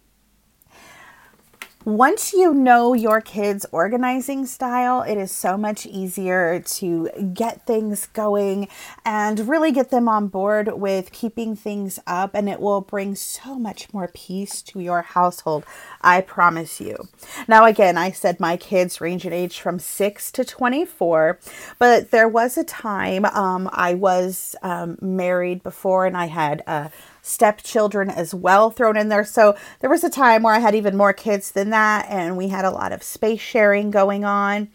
Once 1.87 2.33
you 2.33 2.53
know 2.53 2.95
your 2.95 3.21
kids' 3.21 3.65
organizing 3.71 4.45
style, 4.45 5.03
it 5.03 5.17
is 5.17 5.31
so 5.31 5.57
much 5.57 5.87
easier 5.87 6.59
to 6.59 7.09
get 7.33 7.65
things 7.65 8.07
going 8.07 8.67
and 9.05 9.49
really 9.49 9.71
get 9.71 9.93
them 9.93 10.09
on 10.09 10.27
board 10.27 10.67
with 10.81 11.13
keeping 11.13 11.55
things 11.55 12.01
up, 12.05 12.35
and 12.35 12.49
it 12.49 12.59
will 12.59 12.81
bring 12.81 13.15
so 13.15 13.57
much 13.57 13.95
more 13.95 14.11
peace 14.13 14.63
to 14.63 14.81
your 14.81 15.01
household. 15.03 15.65
I 16.01 16.23
promise 16.23 16.81
you. 16.81 17.07
Now, 17.47 17.65
again, 17.67 17.97
I 17.97 18.11
said 18.11 18.41
my 18.41 18.57
kids 18.57 19.01
range 19.01 19.25
in 19.25 19.33
age 19.33 19.61
from 19.61 19.79
6 19.79 20.33
to 20.33 20.45
24, 20.45 21.39
but 21.79 22.11
there 22.11 22.29
was 22.29 22.59
a 22.59 22.65
time 22.65 23.25
um, 23.27 23.71
I 23.73 23.95
was 23.95 24.57
um, 24.61 24.99
married 25.01 25.63
before 25.63 26.05
and 26.05 26.17
I 26.17 26.27
had 26.27 26.65
a 26.67 26.91
stepchildren 27.27 28.09
as 28.09 28.33
well 28.33 28.71
thrown 28.71 28.97
in 28.97 29.09
there. 29.09 29.25
So 29.25 29.57
there 29.81 29.91
was 29.91 30.05
a 30.05 30.11
time 30.11 30.43
where 30.45 30.55
I 30.55 30.61
had 30.61 30.75
even 30.75 30.97
more 30.97 31.13
kids 31.13 31.51
than 31.51 31.71
that, 31.71 32.07
and 32.09 32.37
we 32.37 32.49
had 32.49 32.65
a 32.65 32.71
lot 32.71 32.93
of 32.93 33.03
space 33.03 33.41
sharing 33.41 33.91
going 33.91 34.25
on. 34.25 34.69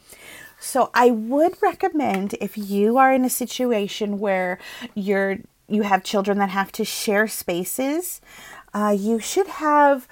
So 0.59 0.91
I 0.93 1.11
would 1.11 1.55
recommend 1.61 2.35
if 2.41 2.57
you 2.57 2.97
are 2.97 3.13
in 3.13 3.25
a 3.25 3.29
situation 3.29 4.19
where 4.19 4.59
you're 4.93 5.37
you 5.67 5.83
have 5.83 6.03
children 6.03 6.37
that 6.39 6.49
have 6.49 6.71
to 6.73 6.83
share 6.83 7.27
spaces, 7.29 8.19
uh, 8.73 8.93
you 8.97 9.19
should 9.19 9.47
have 9.47 10.05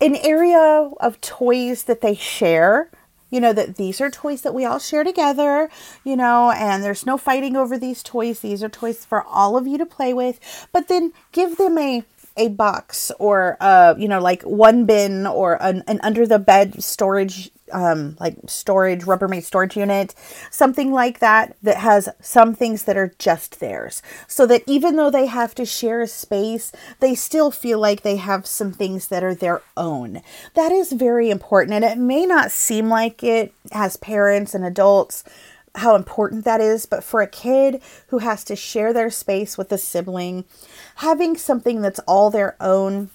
an 0.00 0.16
area 0.16 0.90
of 1.00 1.20
toys 1.22 1.84
that 1.84 2.02
they 2.02 2.14
share 2.14 2.90
you 3.32 3.40
know, 3.40 3.52
that 3.54 3.76
these 3.76 4.00
are 4.00 4.10
toys 4.10 4.42
that 4.42 4.54
we 4.54 4.64
all 4.64 4.78
share 4.78 5.02
together, 5.02 5.70
you 6.04 6.14
know, 6.14 6.52
and 6.52 6.84
there's 6.84 7.06
no 7.06 7.16
fighting 7.16 7.56
over 7.56 7.78
these 7.78 8.02
toys. 8.02 8.40
These 8.40 8.62
are 8.62 8.68
toys 8.68 9.04
for 9.04 9.24
all 9.24 9.56
of 9.56 9.66
you 9.66 9.78
to 9.78 9.86
play 9.86 10.12
with. 10.12 10.38
But 10.70 10.86
then 10.86 11.12
give 11.32 11.56
them 11.56 11.78
a 11.78 12.04
a 12.34 12.48
box 12.48 13.12
or 13.18 13.58
uh 13.60 13.94
you 13.98 14.08
know 14.08 14.18
like 14.18 14.42
one 14.44 14.86
bin 14.86 15.26
or 15.26 15.62
an, 15.62 15.84
an 15.86 16.00
under 16.02 16.26
the 16.26 16.38
bed 16.38 16.82
storage 16.82 17.50
um, 17.72 18.16
like 18.20 18.36
storage, 18.46 19.02
Rubbermaid 19.02 19.44
storage 19.44 19.76
unit, 19.76 20.14
something 20.50 20.92
like 20.92 21.18
that, 21.18 21.56
that 21.62 21.78
has 21.78 22.08
some 22.20 22.54
things 22.54 22.84
that 22.84 22.96
are 22.96 23.14
just 23.18 23.60
theirs. 23.60 24.02
So 24.26 24.46
that 24.46 24.62
even 24.66 24.96
though 24.96 25.10
they 25.10 25.26
have 25.26 25.54
to 25.56 25.64
share 25.64 26.02
a 26.02 26.06
space, 26.06 26.72
they 27.00 27.14
still 27.14 27.50
feel 27.50 27.78
like 27.78 28.02
they 28.02 28.16
have 28.16 28.46
some 28.46 28.72
things 28.72 29.08
that 29.08 29.24
are 29.24 29.34
their 29.34 29.62
own. 29.76 30.22
That 30.54 30.72
is 30.72 30.92
very 30.92 31.30
important. 31.30 31.74
And 31.74 31.84
it 31.84 31.98
may 31.98 32.26
not 32.26 32.50
seem 32.50 32.88
like 32.88 33.22
it 33.22 33.52
as 33.72 33.96
parents 33.96 34.54
and 34.54 34.64
adults 34.64 35.24
how 35.76 35.96
important 35.96 36.44
that 36.44 36.60
is, 36.60 36.86
but 36.86 37.02
for 37.02 37.22
a 37.22 37.26
kid 37.26 37.80
who 38.08 38.18
has 38.18 38.44
to 38.44 38.56
share 38.56 38.92
their 38.92 39.10
space 39.10 39.56
with 39.56 39.72
a 39.72 39.78
sibling, 39.78 40.44
having 40.96 41.36
something 41.36 41.80
that's 41.80 42.00
all 42.00 42.30
their 42.30 42.56
own 42.60 43.10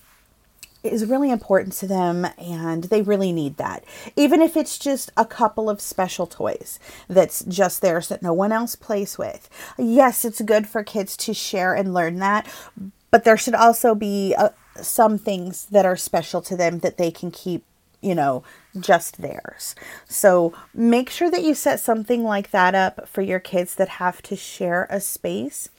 is 0.83 1.05
really 1.05 1.31
important 1.31 1.73
to 1.73 1.87
them 1.87 2.27
and 2.37 2.85
they 2.85 3.01
really 3.01 3.31
need 3.31 3.57
that. 3.57 3.83
Even 4.15 4.41
if 4.41 4.55
it's 4.55 4.77
just 4.77 5.11
a 5.17 5.25
couple 5.25 5.69
of 5.69 5.81
special 5.81 6.27
toys 6.27 6.79
that's 7.07 7.43
just 7.45 7.81
theirs 7.81 8.07
that 8.07 8.21
no 8.21 8.33
one 8.33 8.51
else 8.51 8.75
plays 8.75 9.17
with. 9.17 9.49
Yes, 9.77 10.23
it's 10.25 10.41
good 10.41 10.67
for 10.67 10.83
kids 10.83 11.17
to 11.17 11.33
share 11.33 11.73
and 11.73 11.93
learn 11.93 12.19
that, 12.19 12.47
but 13.11 13.23
there 13.23 13.37
should 13.37 13.55
also 13.55 13.95
be 13.95 14.35
uh, 14.37 14.49
some 14.81 15.17
things 15.17 15.65
that 15.65 15.85
are 15.85 15.97
special 15.97 16.41
to 16.41 16.55
them 16.55 16.79
that 16.79 16.97
they 16.97 17.11
can 17.11 17.31
keep 17.31 17.63
you 18.01 18.13
know, 18.13 18.43
just 18.79 19.21
theirs. 19.21 19.75
So 20.07 20.53
make 20.73 21.09
sure 21.09 21.31
that 21.31 21.43
you 21.43 21.55
set 21.55 21.79
something 21.79 22.23
like 22.23 22.51
that 22.51 22.75
up 22.75 23.07
for 23.07 23.21
your 23.21 23.39
kids 23.39 23.75
that 23.75 23.89
have 23.89 24.21
to 24.23 24.35
share 24.35 24.87
a 24.89 24.99
space. 24.99 25.69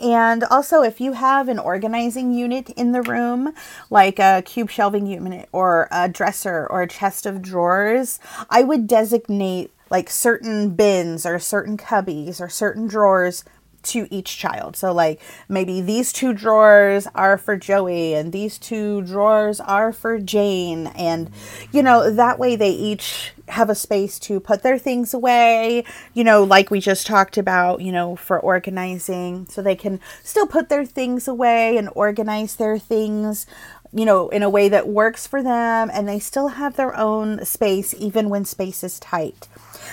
And 0.00 0.44
also, 0.44 0.82
if 0.82 1.00
you 1.00 1.14
have 1.14 1.48
an 1.48 1.58
organizing 1.58 2.32
unit 2.32 2.70
in 2.70 2.92
the 2.92 3.02
room, 3.02 3.52
like 3.90 4.18
a 4.18 4.42
cube 4.44 4.70
shelving 4.70 5.06
unit 5.06 5.48
or 5.52 5.88
a 5.90 6.08
dresser 6.08 6.66
or 6.70 6.82
a 6.82 6.88
chest 6.88 7.26
of 7.26 7.42
drawers, 7.42 8.20
I 8.48 8.62
would 8.62 8.86
designate 8.86 9.72
like 9.90 10.10
certain 10.10 10.70
bins 10.70 11.24
or 11.24 11.38
certain 11.38 11.76
cubbies 11.76 12.40
or 12.40 12.48
certain 12.48 12.86
drawers 12.86 13.44
to 13.86 14.06
each 14.10 14.36
child. 14.36 14.76
So, 14.76 14.92
like 14.92 15.20
maybe 15.48 15.80
these 15.80 16.12
two 16.12 16.32
drawers 16.32 17.06
are 17.14 17.38
for 17.38 17.56
Joey 17.56 18.14
and 18.14 18.32
these 18.32 18.58
two 18.58 19.02
drawers 19.02 19.60
are 19.60 19.92
for 19.92 20.18
Jane. 20.18 20.88
And, 20.88 21.30
you 21.72 21.82
know, 21.82 22.10
that 22.10 22.38
way 22.38 22.56
they 22.56 22.70
each 22.70 23.32
have 23.48 23.70
a 23.70 23.74
space 23.74 24.18
to 24.18 24.40
put 24.40 24.62
their 24.62 24.78
things 24.78 25.14
away, 25.14 25.84
you 26.14 26.24
know, 26.24 26.42
like 26.42 26.70
we 26.70 26.80
just 26.80 27.06
talked 27.06 27.38
about, 27.38 27.80
you 27.80 27.92
know, 27.92 28.16
for 28.16 28.40
organizing. 28.40 29.46
So 29.48 29.62
they 29.62 29.76
can 29.76 30.00
still 30.22 30.46
put 30.46 30.68
their 30.68 30.84
things 30.84 31.28
away 31.28 31.76
and 31.76 31.88
organize 31.94 32.56
their 32.56 32.78
things 32.78 33.46
you 33.92 34.04
know, 34.04 34.28
in 34.28 34.42
a 34.42 34.50
way 34.50 34.68
that 34.68 34.88
works 34.88 35.26
for 35.26 35.42
them, 35.42 35.90
and 35.92 36.06
they 36.06 36.18
still 36.18 36.48
have 36.48 36.76
their 36.76 36.94
own 36.96 37.44
space 37.44 37.94
even 37.96 38.28
when 38.28 38.44
space 38.44 38.84
is 38.84 39.00
tight. 39.00 39.48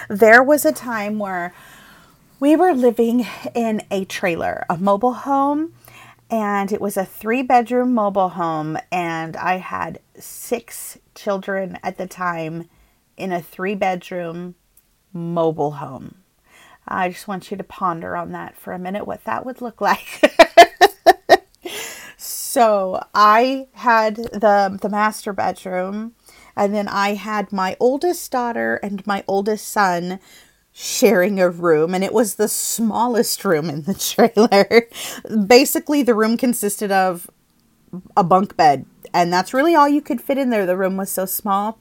There 0.09 0.43
was 0.43 0.65
a 0.65 0.73
time 0.73 1.19
where 1.19 1.53
we 2.43 2.57
were 2.57 2.73
living 2.73 3.25
in 3.55 3.81
a 3.89 4.03
trailer, 4.03 4.65
a 4.69 4.75
mobile 4.75 5.13
home, 5.13 5.71
and 6.29 6.73
it 6.73 6.81
was 6.81 6.97
a 6.97 7.05
three 7.05 7.41
bedroom 7.41 7.93
mobile 7.93 8.27
home. 8.27 8.77
And 8.91 9.37
I 9.37 9.59
had 9.59 10.01
six 10.19 10.97
children 11.15 11.79
at 11.81 11.97
the 11.97 12.05
time 12.05 12.67
in 13.15 13.31
a 13.31 13.41
three 13.41 13.75
bedroom 13.75 14.55
mobile 15.13 15.71
home. 15.71 16.15
I 16.85 17.07
just 17.07 17.29
want 17.29 17.49
you 17.49 17.55
to 17.55 17.63
ponder 17.63 18.17
on 18.17 18.33
that 18.33 18.57
for 18.57 18.73
a 18.73 18.77
minute, 18.77 19.07
what 19.07 19.23
that 19.23 19.45
would 19.45 19.61
look 19.61 19.79
like. 19.89 20.21
so 22.17 23.01
I 23.13 23.67
had 23.71 24.17
the 24.17 24.77
the 24.81 24.89
master 24.89 25.31
bedroom, 25.31 26.13
and 26.57 26.75
then 26.75 26.89
I 26.89 27.13
had 27.13 27.53
my 27.53 27.77
oldest 27.79 28.29
daughter 28.33 28.81
and 28.83 29.07
my 29.07 29.23
oldest 29.29 29.65
son 29.65 30.19
sharing 30.73 31.39
a 31.39 31.49
room 31.49 31.93
and 31.95 32.03
it 32.03 32.13
was 32.13 32.35
the 32.35 32.47
smallest 32.49 33.45
room 33.45 33.69
in 33.69 33.83
the 33.83 33.93
trailer. 33.95 34.87
Basically, 35.47 36.03
the 36.03 36.15
room 36.15 36.37
consisted 36.37 36.91
of 36.91 37.29
a 38.17 38.23
bunk 38.23 38.57
bed 38.57 38.85
and 39.13 39.31
that's 39.31 39.53
really 39.53 39.75
all 39.75 39.87
you 39.87 40.01
could 40.01 40.21
fit 40.21 40.37
in 40.37 40.49
there. 40.49 40.65
The 40.65 40.77
room 40.77 40.97
was 40.97 41.11
so 41.11 41.25
small. 41.25 41.79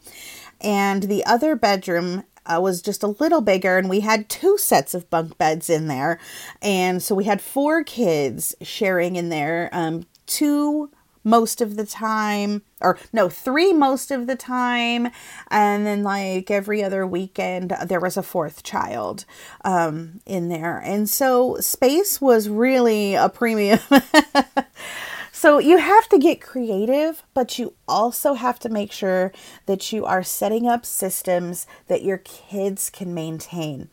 And 0.61 1.05
the 1.05 1.25
other 1.25 1.57
bedroom 1.57 2.25
uh, 2.47 2.61
was 2.61 2.83
just 2.83 3.03
a 3.03 3.09
little 3.09 3.41
bigger, 3.41 3.79
and 3.79 3.89
we 3.89 4.01
had 4.01 4.29
two 4.29 4.59
sets 4.59 4.95
of 4.95 5.09
bunk 5.11 5.39
beds 5.39 5.71
in 5.71 5.87
there. 5.89 6.19
And 6.61 7.03
so 7.03 7.15
we 7.15 7.25
had 7.25 7.41
four 7.41 7.83
kids 7.85 8.55
sharing 8.63 9.17
in 9.17 9.29
there 9.29 9.71
um, 9.73 10.07
two 10.27 10.91
most 11.25 11.61
of 11.61 11.77
the 11.77 11.87
time 11.87 12.63
or 12.81 12.99
no 13.13 13.29
three 13.29 13.73
most 13.73 14.11
of 14.11 14.27
the 14.27 14.37
time. 14.37 15.09
And 15.51 15.87
then 15.87 16.03
like 16.03 16.51
every 16.51 16.83
other 16.83 17.07
weekend 17.07 17.75
there 17.87 18.01
was 18.01 18.17
a 18.17 18.23
fourth 18.23 18.63
child 18.63 19.25
um, 19.65 20.21
in 20.27 20.49
there. 20.49 20.79
And 20.79 21.09
so 21.09 21.57
space 21.61 22.21
was 22.21 22.49
really 22.49 23.15
a 23.15 23.29
premium. 23.29 23.79
So 25.35 25.59
you 25.59 25.79
have 25.79 26.09
to 26.11 26.21
get 26.21 26.41
creative 26.41 27.25
but 27.35 27.59
you 27.59 27.75
also 27.89 28.35
have 28.35 28.61
to 28.61 28.69
make 28.69 28.93
sure 28.93 29.33
that 29.67 29.93
you 29.93 30.05
are 30.05 30.23
setting 30.23 30.69
up 30.69 30.87
systems 30.87 31.67
that 31.89 32.05
your 32.05 32.19
kids 32.19 32.89
can 32.91 33.13
maintain. 33.13 33.89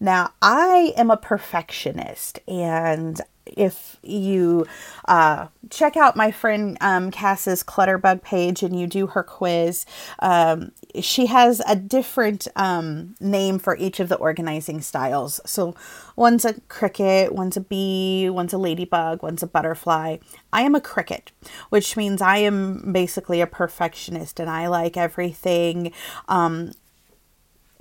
Now 0.00 0.32
i 0.40 0.94
am 0.96 1.10
a 1.10 1.18
perfectionist 1.18 2.38
and 2.48 3.20
if 3.46 3.96
you 4.02 4.66
uh, 5.06 5.46
check 5.70 5.96
out 5.96 6.16
my 6.16 6.30
friend 6.30 6.76
um, 6.80 7.10
Cass's 7.10 7.62
Clutterbug 7.62 8.22
page 8.22 8.62
and 8.62 8.78
you 8.78 8.86
do 8.86 9.06
her 9.08 9.22
quiz, 9.22 9.86
um, 10.20 10.72
she 11.00 11.26
has 11.26 11.60
a 11.68 11.76
different 11.76 12.48
um, 12.56 13.14
name 13.20 13.58
for 13.58 13.76
each 13.76 14.00
of 14.00 14.08
the 14.08 14.16
organizing 14.16 14.80
styles. 14.80 15.40
So 15.46 15.74
one's 16.16 16.44
a 16.44 16.60
cricket, 16.68 17.32
one's 17.32 17.56
a 17.56 17.60
bee, 17.60 18.28
one's 18.30 18.52
a 18.52 18.58
ladybug, 18.58 19.22
one's 19.22 19.42
a 19.42 19.46
butterfly. 19.46 20.18
I 20.52 20.62
am 20.62 20.74
a 20.74 20.80
cricket, 20.80 21.32
which 21.68 21.96
means 21.96 22.22
I 22.22 22.38
am 22.38 22.92
basically 22.92 23.40
a 23.40 23.46
perfectionist 23.46 24.40
and 24.40 24.50
I 24.50 24.68
like 24.68 24.96
everything 24.96 25.92
um, 26.28 26.72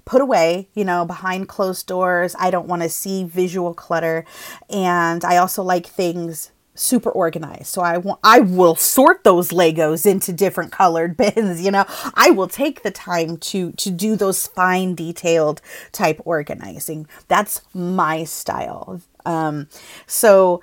put 0.06 0.22
away, 0.22 0.70
you 0.74 0.86
know, 0.86 1.06
behind 1.06 1.50
closed 1.50 1.88
doors. 1.88 2.36
I 2.40 2.52
don't 2.52 2.68
want 2.68 2.84
to 2.84 2.90
see 2.90 3.24
visual 3.24 3.74
clutter. 3.74 4.26
And 4.70 5.26
I 5.26 5.38
also 5.38 5.64
like 5.64 5.88
things 5.88 6.52
super 6.76 7.10
organized. 7.10 7.68
So 7.68 7.82
I 7.82 8.02
I 8.24 8.42
will 8.42 8.76
sort 8.76 9.24
those 9.24 9.50
Legos 9.50 10.06
into 10.06 10.32
different 10.32 10.72
colored 10.72 11.18
bins, 11.18 11.62
you 11.62 11.72
know. 11.72 11.86
I 12.14 12.30
will 12.32 12.48
take 12.48 12.84
the 12.84 12.92
time 12.92 13.38
to 13.38 13.72
to 13.72 13.90
do 13.90 14.16
those 14.16 14.48
fine 14.48 14.94
detailed 14.94 15.62
type 15.92 16.22
organizing. 16.26 17.08
That's 17.28 17.62
my 17.74 18.26
style. 18.26 19.02
Um 19.26 19.68
so 20.06 20.62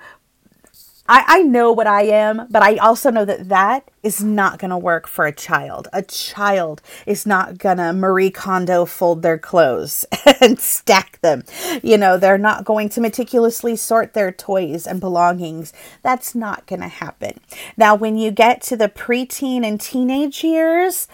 I, 1.07 1.23
I 1.27 1.41
know 1.41 1.71
what 1.73 1.87
I 1.87 2.03
am, 2.03 2.47
but 2.49 2.63
I 2.63 2.77
also 2.77 3.11
know 3.11 3.25
that 3.25 3.49
that 3.49 3.91
is 4.03 4.23
not 4.23 4.57
going 4.57 4.71
to 4.71 4.77
work 4.77 5.05
for 5.05 5.25
a 5.25 5.33
child. 5.33 5.89
A 5.91 6.01
child 6.01 6.81
is 7.05 7.25
not 7.25 7.57
going 7.57 7.77
to 7.77 7.91
Marie 7.91 8.31
Kondo 8.31 8.85
fold 8.85 9.21
their 9.21 9.37
clothes 9.37 10.05
and 10.41 10.59
stack 10.59 11.19
them. 11.19 11.43
You 11.81 11.97
know, 11.97 12.17
they're 12.17 12.37
not 12.37 12.63
going 12.63 12.87
to 12.89 13.01
meticulously 13.01 13.75
sort 13.75 14.13
their 14.13 14.31
toys 14.31 14.87
and 14.87 15.01
belongings. 15.01 15.73
That's 16.03 16.33
not 16.33 16.65
going 16.67 16.81
to 16.81 16.87
happen. 16.87 17.39
Now, 17.75 17.95
when 17.95 18.17
you 18.17 18.31
get 18.31 18.61
to 18.63 18.77
the 18.77 18.89
preteen 18.89 19.65
and 19.65 19.81
teenage 19.81 20.41
years, 20.41 21.09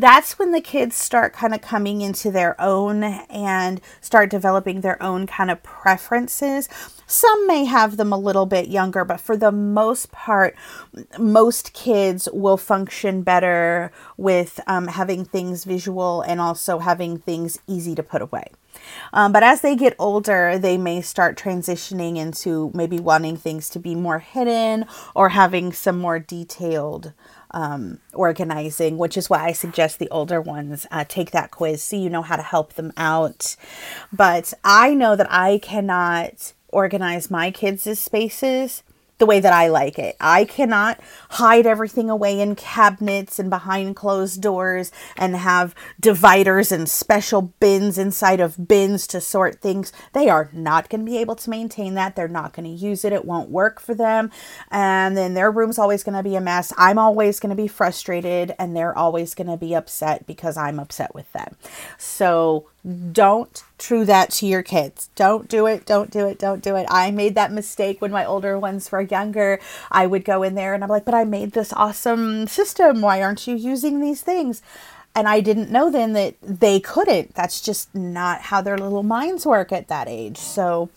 that's 0.00 0.38
when 0.38 0.50
the 0.50 0.60
kids 0.60 0.96
start 0.96 1.32
kind 1.32 1.54
of 1.54 1.60
coming 1.60 2.00
into 2.00 2.30
their 2.30 2.60
own 2.60 3.04
and 3.04 3.80
start 4.00 4.28
developing 4.28 4.80
their 4.80 5.00
own 5.02 5.26
kind 5.26 5.50
of 5.50 5.62
preferences. 5.62 6.68
Some 7.06 7.46
may 7.46 7.64
have 7.64 7.96
them 7.96 8.12
a 8.12 8.18
little 8.18 8.46
bit 8.46 8.68
younger, 8.68 9.04
but 9.04 9.20
for 9.20 9.36
the 9.36 9.52
most 9.52 10.10
part, 10.10 10.56
most 11.18 11.72
kids 11.74 12.28
will 12.32 12.56
function 12.56 13.22
better 13.22 13.92
with 14.16 14.58
um, 14.66 14.88
having 14.88 15.24
things 15.24 15.64
visual 15.64 16.22
and 16.22 16.40
also 16.40 16.78
having 16.80 17.18
things 17.18 17.58
easy 17.68 17.94
to 17.94 18.02
put 18.02 18.22
away. 18.22 18.50
Um, 19.12 19.32
but 19.32 19.42
as 19.42 19.60
they 19.60 19.76
get 19.76 19.94
older, 19.98 20.58
they 20.58 20.76
may 20.76 21.00
start 21.00 21.38
transitioning 21.38 22.16
into 22.16 22.70
maybe 22.74 22.98
wanting 22.98 23.36
things 23.36 23.70
to 23.70 23.78
be 23.78 23.94
more 23.94 24.18
hidden 24.18 24.86
or 25.14 25.30
having 25.30 25.72
some 25.72 25.98
more 25.98 26.18
detailed 26.18 27.12
um, 27.54 28.00
organizing, 28.12 28.98
which 28.98 29.16
is 29.16 29.30
why 29.30 29.46
I 29.46 29.52
suggest 29.52 29.98
the 29.98 30.10
older 30.10 30.40
ones 30.40 30.86
uh, 30.90 31.04
take 31.08 31.30
that 31.30 31.52
quiz 31.52 31.82
so 31.82 31.96
you 31.96 32.10
know 32.10 32.22
how 32.22 32.36
to 32.36 32.42
help 32.42 32.74
them 32.74 32.92
out. 32.96 33.56
But 34.12 34.52
I 34.64 34.92
know 34.92 35.16
that 35.16 35.30
I 35.30 35.58
cannot 35.58 36.52
organize 36.68 37.30
my 37.30 37.52
kids' 37.52 37.98
spaces 37.98 38.82
the 39.24 39.28
way 39.28 39.40
that 39.40 39.54
I 39.54 39.68
like 39.68 39.98
it. 39.98 40.16
I 40.20 40.44
cannot 40.44 41.00
hide 41.30 41.64
everything 41.64 42.10
away 42.10 42.38
in 42.42 42.54
cabinets 42.56 43.38
and 43.38 43.48
behind 43.48 43.96
closed 43.96 44.42
doors 44.42 44.92
and 45.16 45.34
have 45.34 45.74
dividers 45.98 46.70
and 46.70 46.86
special 46.86 47.40
bins 47.58 47.96
inside 47.96 48.38
of 48.38 48.68
bins 48.68 49.06
to 49.06 49.22
sort 49.22 49.62
things. 49.62 49.92
They 50.12 50.28
are 50.28 50.50
not 50.52 50.90
going 50.90 51.06
to 51.06 51.10
be 51.10 51.16
able 51.16 51.36
to 51.36 51.48
maintain 51.48 51.94
that. 51.94 52.16
They're 52.16 52.28
not 52.28 52.52
going 52.52 52.66
to 52.66 52.84
use 52.84 53.02
it. 53.02 53.14
It 53.14 53.24
won't 53.24 53.48
work 53.48 53.80
for 53.80 53.94
them. 53.94 54.30
And 54.70 55.16
then 55.16 55.32
their 55.32 55.50
room's 55.50 55.78
always 55.78 56.04
going 56.04 56.16
to 56.16 56.22
be 56.22 56.36
a 56.36 56.40
mess. 56.42 56.70
I'm 56.76 56.98
always 56.98 57.40
going 57.40 57.48
to 57.48 57.56
be 57.56 57.66
frustrated 57.66 58.54
and 58.58 58.76
they're 58.76 58.96
always 58.96 59.34
going 59.34 59.48
to 59.48 59.56
be 59.56 59.74
upset 59.74 60.26
because 60.26 60.58
I'm 60.58 60.78
upset 60.78 61.14
with 61.14 61.32
them. 61.32 61.56
So 61.96 62.66
don't 62.84 63.64
true 63.78 64.04
that 64.04 64.30
to 64.30 64.46
your 64.46 64.62
kids. 64.62 65.08
Don't 65.14 65.48
do 65.48 65.66
it. 65.66 65.86
Don't 65.86 66.10
do 66.10 66.26
it. 66.26 66.38
Don't 66.38 66.62
do 66.62 66.76
it. 66.76 66.86
I 66.90 67.10
made 67.10 67.34
that 67.34 67.50
mistake 67.50 68.02
when 68.02 68.10
my 68.10 68.26
older 68.26 68.58
ones 68.58 68.92
were 68.92 69.00
younger. 69.00 69.58
I 69.90 70.06
would 70.06 70.24
go 70.24 70.42
in 70.42 70.54
there 70.54 70.74
and 70.74 70.84
I'm 70.84 70.90
like, 70.90 71.06
but 71.06 71.14
I 71.14 71.24
made 71.24 71.52
this 71.52 71.72
awesome 71.72 72.46
system. 72.46 73.00
Why 73.00 73.22
aren't 73.22 73.46
you 73.46 73.56
using 73.56 74.00
these 74.00 74.20
things? 74.20 74.60
And 75.14 75.26
I 75.26 75.40
didn't 75.40 75.70
know 75.70 75.90
then 75.90 76.12
that 76.12 76.34
they 76.42 76.78
couldn't. 76.78 77.34
That's 77.34 77.60
just 77.60 77.94
not 77.94 78.42
how 78.42 78.60
their 78.60 78.76
little 78.76 79.02
minds 79.02 79.46
work 79.46 79.72
at 79.72 79.88
that 79.88 80.08
age. 80.08 80.36
So 80.36 80.90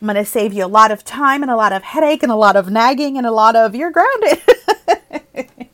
I'm 0.00 0.06
going 0.06 0.16
to 0.16 0.24
save 0.24 0.52
you 0.52 0.64
a 0.64 0.66
lot 0.66 0.90
of 0.90 1.04
time 1.04 1.42
and 1.42 1.50
a 1.50 1.56
lot 1.56 1.72
of 1.72 1.84
headache 1.84 2.24
and 2.24 2.32
a 2.32 2.36
lot 2.36 2.56
of 2.56 2.70
nagging 2.70 3.16
and 3.16 3.26
a 3.26 3.30
lot 3.30 3.54
of 3.54 3.76
you're 3.76 3.92
grounded. 3.92 4.40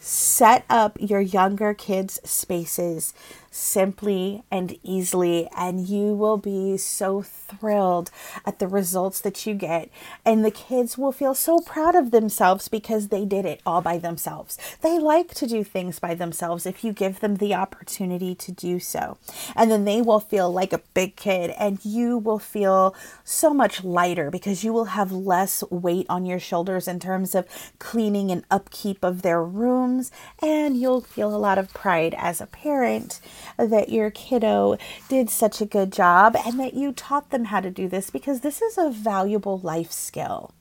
set 0.00 0.64
up 0.68 0.96
your 0.98 1.20
younger 1.20 1.72
kids' 1.72 2.18
spaces 2.24 3.14
simply 3.50 4.42
and 4.50 4.78
easily, 4.82 5.48
and 5.56 5.88
you 5.88 6.14
will 6.14 6.36
be 6.36 6.76
so 6.76 7.20
thrilled 7.22 8.10
at 8.46 8.58
the 8.60 8.68
results 8.68 9.20
that 9.20 9.44
you 9.44 9.54
get. 9.54 9.90
And 10.24 10.44
the 10.44 10.50
kids 10.50 10.96
will 10.96 11.12
feel 11.12 11.34
so 11.34 11.58
proud 11.60 11.94
of 11.94 12.12
themselves 12.12 12.68
because 12.68 13.08
they 13.08 13.24
did 13.24 13.44
it 13.44 13.60
all 13.66 13.80
by 13.80 13.98
themselves. 13.98 14.56
They 14.82 14.98
like 14.98 15.34
to 15.34 15.46
do 15.46 15.64
things 15.64 15.98
by 15.98 16.14
themselves 16.14 16.64
if 16.64 16.84
you 16.84 16.92
give 16.92 17.20
them 17.20 17.36
the 17.36 17.54
opportunity 17.54 18.34
to 18.36 18.52
do 18.52 18.78
so. 18.78 19.18
And 19.56 19.70
then 19.70 19.84
they 19.84 20.00
will 20.00 20.20
feel 20.20 20.52
like 20.52 20.72
a 20.72 20.82
big 20.94 21.16
kid, 21.16 21.50
and 21.58 21.84
you 21.84 22.18
will 22.18 22.38
feel 22.38 22.94
so 23.24 23.52
much 23.52 23.82
lighter 23.82 24.30
because 24.30 24.62
you 24.62 24.72
will 24.72 24.86
have 24.86 25.10
less 25.10 25.64
weight 25.70 26.06
on 26.08 26.24
your 26.24 26.38
shoulders 26.38 26.86
in 26.86 27.00
terms 27.00 27.34
of 27.34 27.46
cleaning 27.78 28.30
and 28.30 28.44
upkeep 28.50 29.02
of 29.02 29.22
their 29.22 29.42
rooms, 29.42 30.12
and 30.40 30.76
you'll 30.76 31.00
feel 31.00 31.34
a 31.34 31.38
lot 31.38 31.58
of 31.58 31.72
pride 31.74 32.14
as 32.16 32.40
a 32.40 32.46
parent 32.46 33.20
that 33.56 33.88
your 33.88 34.10
kiddo 34.10 34.76
did 35.08 35.30
such 35.30 35.60
a 35.60 35.66
good 35.66 35.92
job 35.92 36.36
and 36.44 36.58
that 36.60 36.74
you 36.74 36.92
taught 36.92 37.30
them 37.30 37.46
how 37.46 37.60
to 37.60 37.70
do 37.70 37.88
this 37.88 38.10
because 38.10 38.40
this 38.40 38.62
is 38.62 38.78
a 38.78 38.90
valuable 38.90 39.58
life 39.58 39.92
skill. 39.92 40.52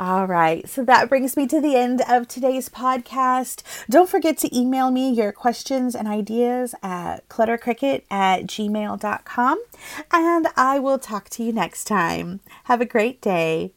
All 0.00 0.26
right, 0.26 0.66
so 0.66 0.82
that 0.84 1.10
brings 1.10 1.36
me 1.36 1.46
to 1.48 1.60
the 1.60 1.76
end 1.76 2.00
of 2.08 2.26
today's 2.26 2.70
podcast. 2.70 3.62
Don't 3.90 4.08
forget 4.08 4.38
to 4.38 4.58
email 4.58 4.90
me 4.90 5.10
your 5.10 5.30
questions 5.30 5.94
and 5.94 6.08
ideas 6.08 6.74
at 6.82 7.28
cluttercricket 7.28 8.04
at 8.10 8.44
gmail.com, 8.44 9.62
and 10.10 10.46
I 10.56 10.78
will 10.78 10.98
talk 10.98 11.28
to 11.30 11.44
you 11.44 11.52
next 11.52 11.84
time. 11.84 12.40
Have 12.64 12.80
a 12.80 12.86
great 12.86 13.20
day. 13.20 13.74